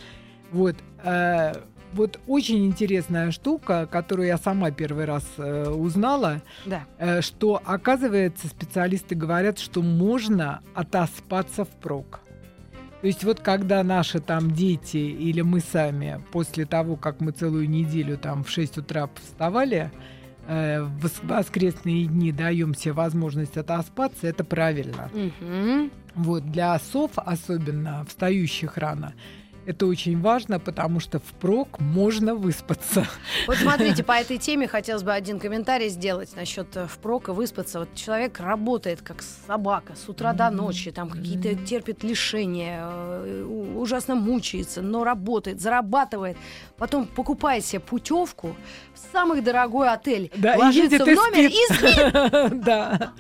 Вот. 0.51 0.77
Э, 1.05 1.53
вот 1.95 2.21
очень 2.27 2.67
интересная 2.67 3.31
штука, 3.31 3.89
которую 3.91 4.29
я 4.29 4.39
сама 4.39 4.71
первый 4.71 5.05
раз 5.05 5.25
э, 5.37 5.69
узнала, 5.69 6.43
да. 6.67 6.85
э, 6.99 7.21
что, 7.23 7.63
оказывается, 7.65 8.49
специалисты 8.49 9.15
говорят, 9.15 9.59
что 9.59 9.83
можно 9.83 10.61
отоспаться 10.75 11.65
впрок. 11.65 12.21
То 13.01 13.07
есть 13.07 13.23
вот 13.23 13.41
когда 13.41 13.83
наши 13.83 14.19
там 14.19 14.51
дети 14.51 14.97
или 14.97 15.43
мы 15.43 15.61
сами 15.61 16.23
после 16.33 16.65
того, 16.65 16.97
как 16.97 17.21
мы 17.21 17.33
целую 17.33 17.69
неделю 17.69 18.17
там 18.17 18.45
в 18.45 18.51
6 18.51 18.79
утра 18.79 19.11
вставали, 19.15 19.93
э, 20.47 20.83
в 20.83 21.11
воскресные 21.23 22.07
дни 22.07 22.33
даем 22.33 22.75
себе 22.75 22.93
возможность 22.93 23.57
отоспаться, 23.57 24.27
это 24.27 24.43
правильно. 24.43 25.11
Угу. 25.13 25.91
Вот 26.15 26.51
для 26.51 26.79
сов, 26.79 27.11
особенно 27.17 28.05
встающих 28.09 28.79
рано, 28.79 29.15
это 29.67 29.87
очень 29.87 30.21
важно, 30.21 30.61
потому 30.61 31.01
что 31.01 31.19
впрок 31.19 31.81
можно 31.81 32.35
выспаться. 32.35 33.07
Вот 33.47 33.57
смотрите, 33.57 34.03
по 34.03 34.13
этой 34.13 34.39
теме 34.39 34.67
хотелось 34.69 35.03
бы 35.03 35.13
один 35.13 35.39
комментарий 35.39 35.89
сделать 35.89 36.35
насчет 36.37 36.77
э, 36.77 36.87
впрока 36.87 37.33
выспаться. 37.33 37.81
Вот 37.81 37.95
человек 37.95 38.41
работает 38.41 39.03
как 39.03 39.23
собака 39.23 39.95
с 39.97 40.09
утра 40.09 40.33
до 40.33 40.51
ночи, 40.51 40.91
там 40.91 41.09
какие-то 41.09 41.55
терпит 41.55 42.03
лишения, 42.03 42.81
э, 42.83 43.45
ужасно 43.77 44.15
мучается, 44.15 44.83
но 44.83 45.05
работает, 45.05 45.61
зарабатывает, 45.61 46.37
потом 46.79 47.07
покупает 47.07 47.65
себе 47.65 47.81
путевку 47.81 48.57
в 48.95 49.13
самый 49.13 49.41
дорогой 49.41 49.89
отель, 49.89 50.31
да, 50.37 50.57
ложится 50.57 51.05
в 51.05 51.09
номер 51.09 51.51
и 51.51 51.75
спит. 51.75 51.83
И 51.83 51.91
спит. 51.91 52.65
Да, 52.65 53.13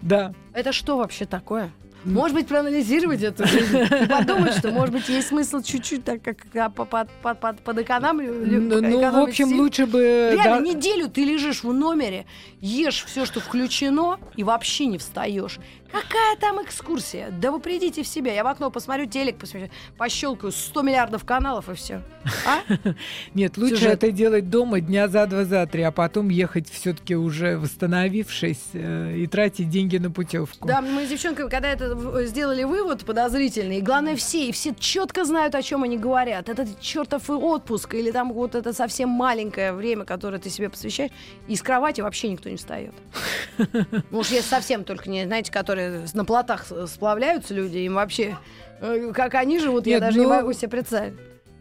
да. 0.00 0.34
Это 0.52 0.72
что 0.72 0.96
вообще 0.96 1.24
такое? 1.24 1.72
Может 2.04 2.36
быть, 2.36 2.48
проанализировать 2.48 3.22
эту 3.22 3.46
жизнь 3.46 3.76
и 3.76 4.06
подумать, 4.06 4.54
что, 4.54 4.70
может 4.70 4.94
быть, 4.94 5.08
есть 5.08 5.28
смысл 5.28 5.60
чуть-чуть 5.60 6.04
так 6.04 6.22
как 6.22 6.74
под, 6.74 6.88
под, 6.88 7.40
под. 7.40 7.76
Ну, 7.96 8.80
ну 8.80 9.10
в 9.10 9.16
общем, 9.18 9.48
сил. 9.48 9.62
лучше 9.62 9.86
бы... 9.86 10.30
Реально, 10.32 10.60
да... 10.60 10.74
неделю 10.74 11.08
ты 11.08 11.24
лежишь 11.24 11.62
в 11.62 11.72
номере, 11.72 12.26
ешь 12.60 13.04
все, 13.06 13.24
что 13.24 13.40
включено, 13.40 14.18
и 14.36 14.44
вообще 14.44 14.86
не 14.86 14.98
встаешь. 14.98 15.58
Какая 15.92 16.36
там 16.36 16.62
экскурсия? 16.64 17.30
Да 17.30 17.52
вы 17.52 17.60
придите 17.60 18.02
в 18.02 18.06
себя. 18.06 18.32
Я 18.32 18.44
в 18.44 18.46
окно 18.46 18.70
посмотрю, 18.70 19.04
телек 19.06 19.36
посмотрю, 19.36 19.68
пощелкаю 19.98 20.50
100 20.50 20.82
миллиардов 20.82 21.24
каналов 21.24 21.68
и 21.68 21.74
все. 21.74 22.00
А? 22.46 22.62
Нет, 23.34 23.58
лучше 23.58 23.76
Сюжет. 23.76 24.02
это 24.02 24.10
делать 24.10 24.48
дома 24.48 24.80
дня 24.80 25.08
за 25.08 25.26
два, 25.26 25.44
за 25.44 25.66
три, 25.66 25.82
а 25.82 25.90
потом 25.92 26.30
ехать 26.30 26.70
все-таки 26.70 27.14
уже 27.14 27.58
восстановившись 27.58 28.70
э, 28.72 29.16
и 29.18 29.26
тратить 29.26 29.68
деньги 29.68 29.98
на 29.98 30.10
путевку. 30.10 30.66
Да, 30.66 30.80
мы 30.80 31.04
с 31.04 31.10
девчонками, 31.10 31.50
когда 31.50 31.68
это 31.68 32.26
сделали 32.26 32.64
вывод 32.64 33.04
подозрительный, 33.04 33.78
и 33.78 33.82
главное 33.82 34.16
все, 34.16 34.48
и 34.48 34.52
все 34.52 34.74
четко 34.74 35.24
знают, 35.24 35.54
о 35.54 35.62
чем 35.62 35.82
они 35.82 35.98
говорят. 35.98 36.48
Этот 36.48 36.80
чертов 36.80 37.28
отпуск 37.28 37.94
или 37.94 38.10
там 38.10 38.32
вот 38.32 38.54
это 38.54 38.72
совсем 38.72 39.10
маленькое 39.10 39.72
время, 39.72 40.04
которое 40.04 40.38
ты 40.38 40.48
себе 40.48 40.70
посвящаешь, 40.70 41.10
и 41.48 41.56
с 41.56 41.62
кровати 41.62 42.00
вообще 42.00 42.28
никто 42.28 42.48
не 42.48 42.56
встает. 42.56 42.94
Может, 44.10 44.32
если 44.32 44.48
совсем 44.48 44.84
только 44.84 45.10
не, 45.10 45.24
знаете, 45.26 45.52
которые 45.52 45.81
которые 45.82 46.08
на 46.14 46.24
плотах 46.24 46.66
сплавляются 46.86 47.54
люди, 47.54 47.78
им 47.78 47.94
вообще, 47.94 48.36
э, 48.80 49.12
как 49.14 49.34
они 49.34 49.58
живут, 49.58 49.86
Нет, 49.86 50.00
я 50.00 50.06
даже 50.06 50.18
ну... 50.18 50.24
не 50.24 50.30
могу 50.30 50.52
себе 50.52 50.68
представить. 50.68 51.14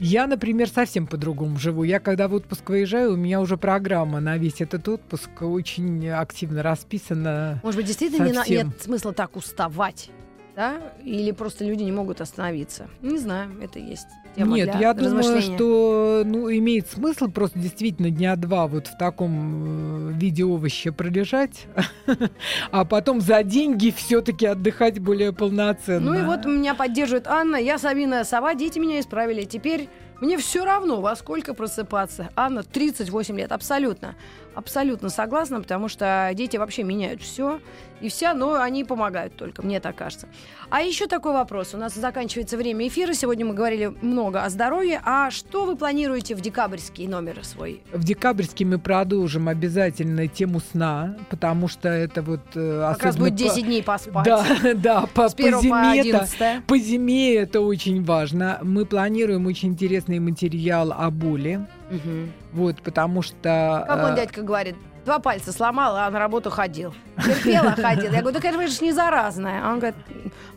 Я, 0.03 0.25
например, 0.25 0.67
совсем 0.67 1.05
по-другому 1.05 1.59
живу. 1.59 1.83
Я, 1.83 1.99
когда 1.99 2.27
в 2.27 2.33
отпуск 2.33 2.67
выезжаю, 2.69 3.13
у 3.13 3.15
меня 3.15 3.39
уже 3.39 3.55
программа 3.55 4.19
на 4.19 4.35
весь 4.35 4.59
этот 4.59 4.87
отпуск 4.87 5.29
очень 5.41 6.09
активно 6.09 6.63
расписана. 6.63 7.59
Может 7.61 7.77
быть, 7.77 7.85
действительно 7.85 8.25
не 8.25 8.33
на... 8.33 8.43
нет 8.47 8.67
смысла 8.81 9.13
так 9.13 9.35
уставать, 9.35 10.09
да? 10.55 10.93
Или 11.03 11.31
просто 11.31 11.65
люди 11.65 11.83
не 11.83 11.91
могут 11.91 12.21
остановиться? 12.21 12.89
Не 13.01 13.17
знаю, 13.17 13.51
это 13.61 13.79
есть 13.79 14.07
тема 14.35 14.55
Нет, 14.55 14.75
я 14.79 14.93
думаю, 14.93 15.41
что 15.41 16.23
ну, 16.25 16.51
имеет 16.51 16.89
смысл 16.89 17.29
просто 17.29 17.59
действительно 17.59 18.09
дня 18.09 18.35
два 18.35 18.67
вот 18.67 18.87
в 18.87 18.97
таком 18.97 20.09
э, 20.09 20.13
виде 20.13 20.43
овоща 20.43 20.91
пролежать, 20.91 21.65
а 22.71 22.85
потом 22.85 23.21
за 23.21 23.43
деньги 23.43 23.91
все-таки 23.91 24.45
отдыхать 24.45 24.99
более 24.99 25.33
полноценно. 25.33 26.11
Ну 26.11 26.19
и 26.19 26.23
вот 26.23 26.45
меня 26.45 26.75
поддерживает 26.75 27.27
Анна, 27.27 27.55
я 27.55 27.77
Сабина 27.77 28.23
Сова, 28.23 28.53
дети 28.55 28.79
меня 28.79 28.99
исправили. 28.99 29.43
Теперь 29.43 29.89
мне 30.21 30.37
все 30.37 30.63
равно, 30.65 31.01
во 31.01 31.15
сколько 31.15 31.55
просыпаться. 31.55 32.29
Анна, 32.35 32.63
38 32.63 33.37
лет, 33.37 33.51
абсолютно. 33.51 34.15
Абсолютно 34.55 35.09
согласна, 35.09 35.61
потому 35.61 35.87
что 35.87 36.29
дети 36.33 36.57
вообще 36.57 36.83
меняют 36.83 37.21
все 37.21 37.59
и 38.01 38.09
вся, 38.09 38.33
но 38.33 38.59
они 38.59 38.83
помогают 38.83 39.35
только, 39.35 39.61
мне 39.61 39.79
так 39.79 39.95
кажется. 39.95 40.27
А 40.69 40.81
еще 40.81 41.07
такой 41.07 41.33
вопрос. 41.33 41.73
У 41.73 41.77
нас 41.77 41.93
заканчивается 41.93 42.57
время 42.57 42.87
эфира. 42.87 43.13
Сегодня 43.13 43.45
мы 43.45 43.53
говорили 43.53 43.93
много 44.01 44.43
о 44.43 44.49
здоровье. 44.49 45.01
А 45.05 45.29
что 45.31 45.65
вы 45.65 45.75
планируете 45.75 46.35
в 46.35 46.41
декабрьский 46.41 47.07
номер 47.07 47.43
свой? 47.43 47.81
В 47.93 48.03
декабрьский 48.03 48.65
мы 48.65 48.79
продолжим 48.79 49.47
обязательно 49.47 50.27
тему 50.27 50.59
сна, 50.59 51.15
потому 51.29 51.67
что 51.67 51.89
это 51.89 52.21
вот... 52.21 52.41
Э, 52.55 52.93
как 52.93 53.03
раз 53.03 53.17
будет 53.17 53.35
10 53.35 53.53
по... 53.53 53.61
дней 53.61 53.83
поспать. 53.83 54.25
Да, 54.25 54.45
да, 54.75 55.01
по, 55.13 55.29
по 55.29 55.61
зиме, 55.61 56.09
это, 56.09 56.27
по 56.67 56.77
зиме 56.77 57.35
это 57.35 57.61
очень 57.61 58.03
важно. 58.03 58.59
Мы 58.63 58.85
планируем 58.85 59.45
очень 59.45 59.69
интересный 59.69 60.19
материал 60.19 60.91
о 60.91 61.11
боли. 61.11 61.65
Угу. 61.91 62.29
Вот, 62.53 62.81
потому 62.81 63.21
что... 63.21 63.85
Как 63.87 64.03
он, 64.03 64.13
э, 64.13 64.15
дядька, 64.15 64.41
говорит, 64.41 64.75
два 65.05 65.19
пальца 65.19 65.51
сломала, 65.51 66.05
а 66.05 66.11
на 66.11 66.19
работу 66.19 66.49
ходил. 66.49 66.93
Терпела, 67.23 67.71
ходил. 67.71 68.11
Я 68.11 68.21
говорю, 68.21 68.39
так 68.39 68.45
это 68.45 68.67
же 68.67 68.83
не 68.83 68.91
заразная. 68.91 69.61
А 69.63 69.73
он 69.73 69.79
говорит, 69.79 69.95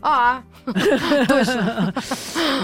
а, 0.01 0.41
точно. 0.65 1.93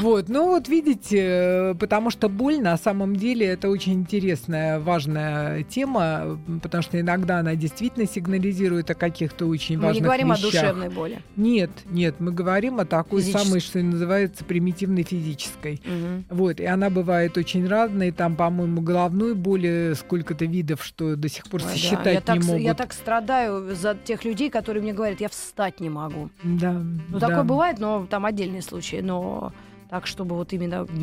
Вот, 0.01 0.29
ну 0.29 0.47
вот 0.47 0.67
видите, 0.67 1.75
потому 1.79 2.09
что 2.09 2.29
боль 2.29 2.59
на 2.61 2.77
самом 2.77 3.15
деле 3.15 3.47
это 3.47 3.69
очень 3.69 3.93
интересная, 3.93 4.79
важная 4.79 5.63
тема, 5.63 6.39
потому 6.61 6.84
что 6.84 6.99
иногда 6.99 7.39
она 7.39 7.55
действительно 7.55 8.07
сигнализирует 8.07 8.89
о 8.91 8.95
каких-то 8.95 9.45
очень 9.45 9.79
важных 9.79 10.01
вещах. 10.03 10.17
Мы 10.17 10.17
не 10.17 10.25
говорим 10.25 10.32
вещах. 10.32 10.43
о 10.43 10.51
душевной 10.51 10.89
боли. 10.89 11.21
Нет, 11.36 11.71
нет, 11.86 12.15
мы 12.19 12.32
говорим 12.32 12.79
о 12.79 12.86
такой 12.86 13.23
самой, 13.23 13.59
что 13.59 13.79
называется, 13.79 14.43
примитивной 14.45 15.03
физической. 15.03 15.82
Угу. 15.86 16.38
Вот, 16.38 16.59
и 16.59 16.65
она 16.65 16.89
бывает 16.89 17.38
очень 17.38 17.67
разной, 17.67 18.11
там, 18.11 18.36
по-моему, 18.36 18.82
головной 18.82 19.34
боли 19.34 19.93
сколько-то 19.97 20.45
видов, 20.45 20.84
что 20.84 21.15
до 21.15 21.29
сих 21.29 21.45
пор 21.45 21.61
Да. 22.03 22.09
я 22.09 22.15
не 22.15 22.22
так, 22.22 22.43
могут. 22.43 22.61
Я 22.61 22.74
так 22.74 22.93
страдаю 22.93 23.76
за 23.76 23.95
тех 23.95 24.24
людей, 24.26 24.49
которые 24.49 24.82
мне 24.82 24.93
говорят, 24.93 25.22
я 25.22 25.30
встать 25.30 25.80
не 25.80 25.89
могу. 25.89 26.30
Да. 26.43 26.74
Ну, 26.74 27.19
да. 27.19 27.28
такое 27.28 27.43
бывает, 27.43 27.80
но 27.80 28.05
там 28.09 28.26
отдельные 28.26 28.61
случаи. 28.61 29.01
Но 29.01 29.53
так, 29.89 30.07
чтобы 30.07 30.36
вот 30.36 30.53
именно 30.53 30.86
в 30.86 31.01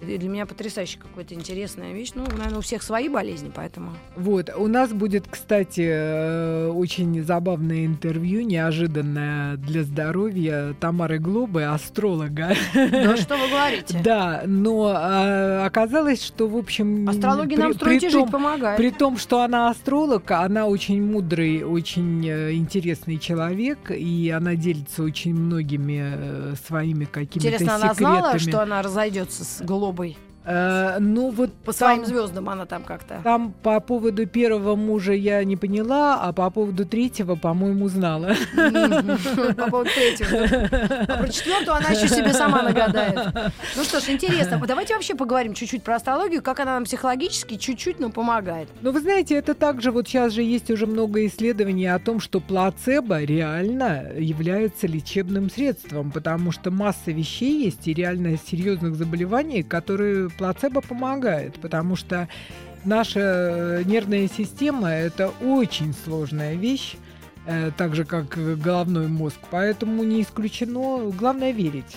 для 0.00 0.28
меня 0.28 0.44
потрясающе 0.44 0.98
какая-то 0.98 1.34
интересная 1.34 1.92
вещь. 1.92 2.12
Ну, 2.14 2.24
наверное, 2.24 2.58
у 2.58 2.60
всех 2.60 2.82
свои 2.82 3.08
болезни, 3.08 3.50
поэтому. 3.54 3.92
Вот. 4.14 4.50
У 4.56 4.66
нас 4.66 4.92
будет, 4.92 5.26
кстати, 5.28 5.88
э, 5.88 6.68
очень 6.68 7.22
забавное 7.24 7.86
интервью, 7.86 8.42
неожиданное 8.42 9.56
для 9.56 9.84
здоровья 9.84 10.74
Тамары 10.80 11.18
Глобы, 11.18 11.64
астролога. 11.64 12.54
Да, 12.74 13.16
что 13.16 13.36
вы 13.36 13.48
говорите? 13.48 14.00
Да, 14.04 14.42
но 14.46 14.92
а, 14.94 15.64
оказалось, 15.66 16.22
что, 16.22 16.46
в 16.46 16.56
общем... 16.56 17.08
Астрология 17.08 17.58
нам 17.58 17.74
строить 17.74 18.02
и 18.02 18.08
жить 18.10 18.30
помогает. 18.30 18.76
При 18.76 18.90
том, 18.90 19.16
что 19.16 19.42
она 19.42 19.70
астролог, 19.70 20.30
она 20.30 20.66
очень 20.66 21.02
мудрый, 21.02 21.62
очень 21.64 22.26
э, 22.26 22.52
интересный 22.52 23.18
человек, 23.18 23.90
и 23.90 24.30
она 24.30 24.56
делится 24.56 25.02
очень 25.02 25.34
многими 25.34 26.02
э, 26.04 26.54
своими 26.66 27.04
какими-то 27.04 27.58
секретами. 27.58 27.64
Интересно, 27.64 27.74
она 27.76 27.94
знала, 27.94 28.38
что 28.38 28.62
она 28.62 28.82
разойдется 28.82 29.44
с 29.44 29.62
Глобой? 29.62 29.85
Злобой. 29.86 30.16
Э, 30.46 30.98
ну 31.00 31.30
вот 31.30 31.52
по 31.52 31.72
там, 31.72 31.74
своим 31.74 32.06
звездам 32.06 32.48
она 32.48 32.66
там 32.66 32.84
как-то. 32.84 33.20
Там 33.24 33.52
по 33.52 33.80
поводу 33.80 34.26
первого 34.26 34.76
мужа 34.76 35.12
я 35.12 35.42
не 35.42 35.56
поняла, 35.56 36.20
а 36.22 36.32
по 36.32 36.48
поводу 36.50 36.86
третьего, 36.86 37.34
по-моему, 37.34 37.88
знала. 37.88 38.34
По 38.54 39.70
поводу 39.70 39.90
третьего. 39.90 41.04
А 41.08 41.16
про 41.18 41.28
четвертую 41.28 41.76
она 41.76 41.88
еще 41.88 42.08
себе 42.08 42.32
сама 42.32 42.62
нагадает. 42.62 43.18
Ну 43.76 43.82
что 43.82 44.00
ж, 44.00 44.08
интересно. 44.10 44.62
Давайте 44.66 44.94
вообще 44.94 45.14
поговорим 45.14 45.54
чуть-чуть 45.54 45.82
про 45.82 45.96
астрологию, 45.96 46.42
как 46.42 46.60
она 46.60 46.74
нам 46.74 46.84
психологически 46.84 47.56
чуть-чуть, 47.56 47.98
но 47.98 48.10
помогает. 48.10 48.68
Ну 48.82 48.92
вы 48.92 49.00
знаете, 49.00 49.34
это 49.34 49.54
также 49.54 49.90
вот 49.90 50.06
сейчас 50.06 50.32
же 50.32 50.42
есть 50.42 50.70
уже 50.70 50.86
много 50.86 51.26
исследований 51.26 51.86
о 51.86 51.98
том, 51.98 52.20
что 52.20 52.40
плацебо 52.40 53.22
реально 53.22 54.12
является 54.16 54.86
лечебным 54.86 55.50
средством, 55.50 56.12
потому 56.12 56.52
что 56.52 56.70
масса 56.70 57.10
вещей 57.10 57.64
есть 57.64 57.88
и 57.88 57.94
реально 57.94 58.38
серьезных 58.38 58.94
заболеваний, 58.94 59.62
которые 59.64 60.30
плацебо 60.36 60.80
помогает, 60.80 61.58
потому 61.60 61.96
что 61.96 62.28
наша 62.84 63.82
нервная 63.84 64.28
система 64.28 64.90
это 64.90 65.32
очень 65.42 65.94
сложная 66.04 66.54
вещь. 66.54 66.96
Э, 67.46 67.70
так 67.76 67.94
же, 67.94 68.04
как 68.04 68.36
головной 68.60 69.06
мозг. 69.06 69.36
Поэтому 69.50 70.02
не 70.02 70.22
исключено. 70.22 71.10
Главное 71.12 71.52
верить. 71.52 71.96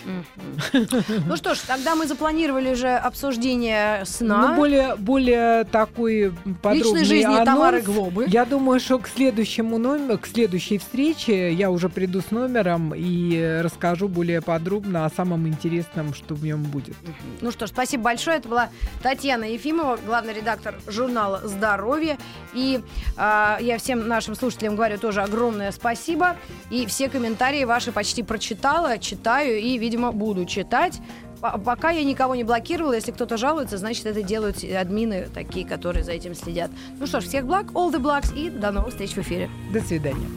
Ну 1.25 1.35
что 1.37 1.55
ж, 1.55 1.59
тогда 1.59 1.95
мы 1.95 2.05
запланировали 2.05 2.71
уже 2.71 2.95
обсуждение 2.95 4.05
сна. 4.05 4.49
Ну, 4.49 4.55
более, 4.55 4.95
более 4.95 5.63
такой 5.63 6.33
подробный 6.61 7.01
Личной 7.01 7.05
жизни 7.05 7.33
анонс. 7.33 7.45
Тамары 7.45 7.81
Глобы. 7.81 8.25
Я 8.27 8.45
думаю, 8.45 8.79
что 8.79 8.99
к 8.99 9.07
следующему 9.07 9.79
номеру, 9.79 10.19
к 10.19 10.27
следующей 10.27 10.77
встрече 10.77 11.51
я 11.51 11.71
уже 11.71 11.89
приду 11.89 12.21
с 12.21 12.29
номером 12.29 12.93
и 12.95 13.59
расскажу 13.63 14.07
более 14.07 14.41
подробно 14.41 15.05
о 15.05 15.09
самом 15.09 15.47
интересном, 15.47 16.13
что 16.13 16.35
в 16.35 16.43
нем 16.43 16.61
будет. 16.63 16.95
Ну 17.41 17.51
что 17.51 17.65
ж, 17.65 17.69
спасибо 17.69 18.03
большое. 18.03 18.37
Это 18.37 18.49
была 18.49 18.69
Татьяна 19.01 19.45
Ефимова, 19.45 19.97
главный 20.05 20.33
редактор 20.33 20.75
журнала 20.87 21.41
«Здоровье». 21.43 22.17
И 22.53 22.81
э, 23.17 23.57
я 23.61 23.77
всем 23.79 24.07
нашим 24.07 24.35
слушателям 24.35 24.75
говорю 24.75 24.99
тоже 24.99 25.21
огромное 25.21 25.38
огромное 25.39 25.71
спасибо. 25.71 26.35
И 26.69 26.85
все 26.85 27.09
комментарии 27.09 27.63
ваши 27.63 27.91
почти 27.91 28.23
прочитала, 28.23 28.97
читаю 28.97 29.57
и, 29.59 29.77
видимо, 29.77 30.11
буду 30.11 30.45
читать. 30.45 30.99
Пока 31.39 31.91
я 31.91 32.03
никого 32.03 32.35
не 32.35 32.43
блокировала, 32.43 32.93
если 32.93 33.11
кто-то 33.11 33.37
жалуется, 33.37 33.77
значит, 33.77 34.05
это 34.05 34.21
делают 34.21 34.61
админы 34.63 35.29
такие, 35.33 35.65
которые 35.65 36.03
за 36.03 36.11
этим 36.11 36.35
следят. 36.35 36.69
Ну 36.99 37.07
что 37.07 37.21
ж, 37.21 37.23
всех 37.23 37.45
благ, 37.45 37.67
all 37.67 37.93
the 37.93 37.99
blocks, 37.99 38.35
и 38.35 38.49
до 38.49 38.71
новых 38.71 38.89
встреч 38.89 39.11
в 39.11 39.19
эфире. 39.19 39.49
До 39.71 39.79
свидания. 39.79 40.27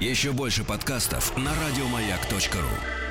Еще 0.00 0.32
больше 0.32 0.64
подкастов 0.64 1.36
на 1.36 1.50
радиомаяк.ру 1.50 3.07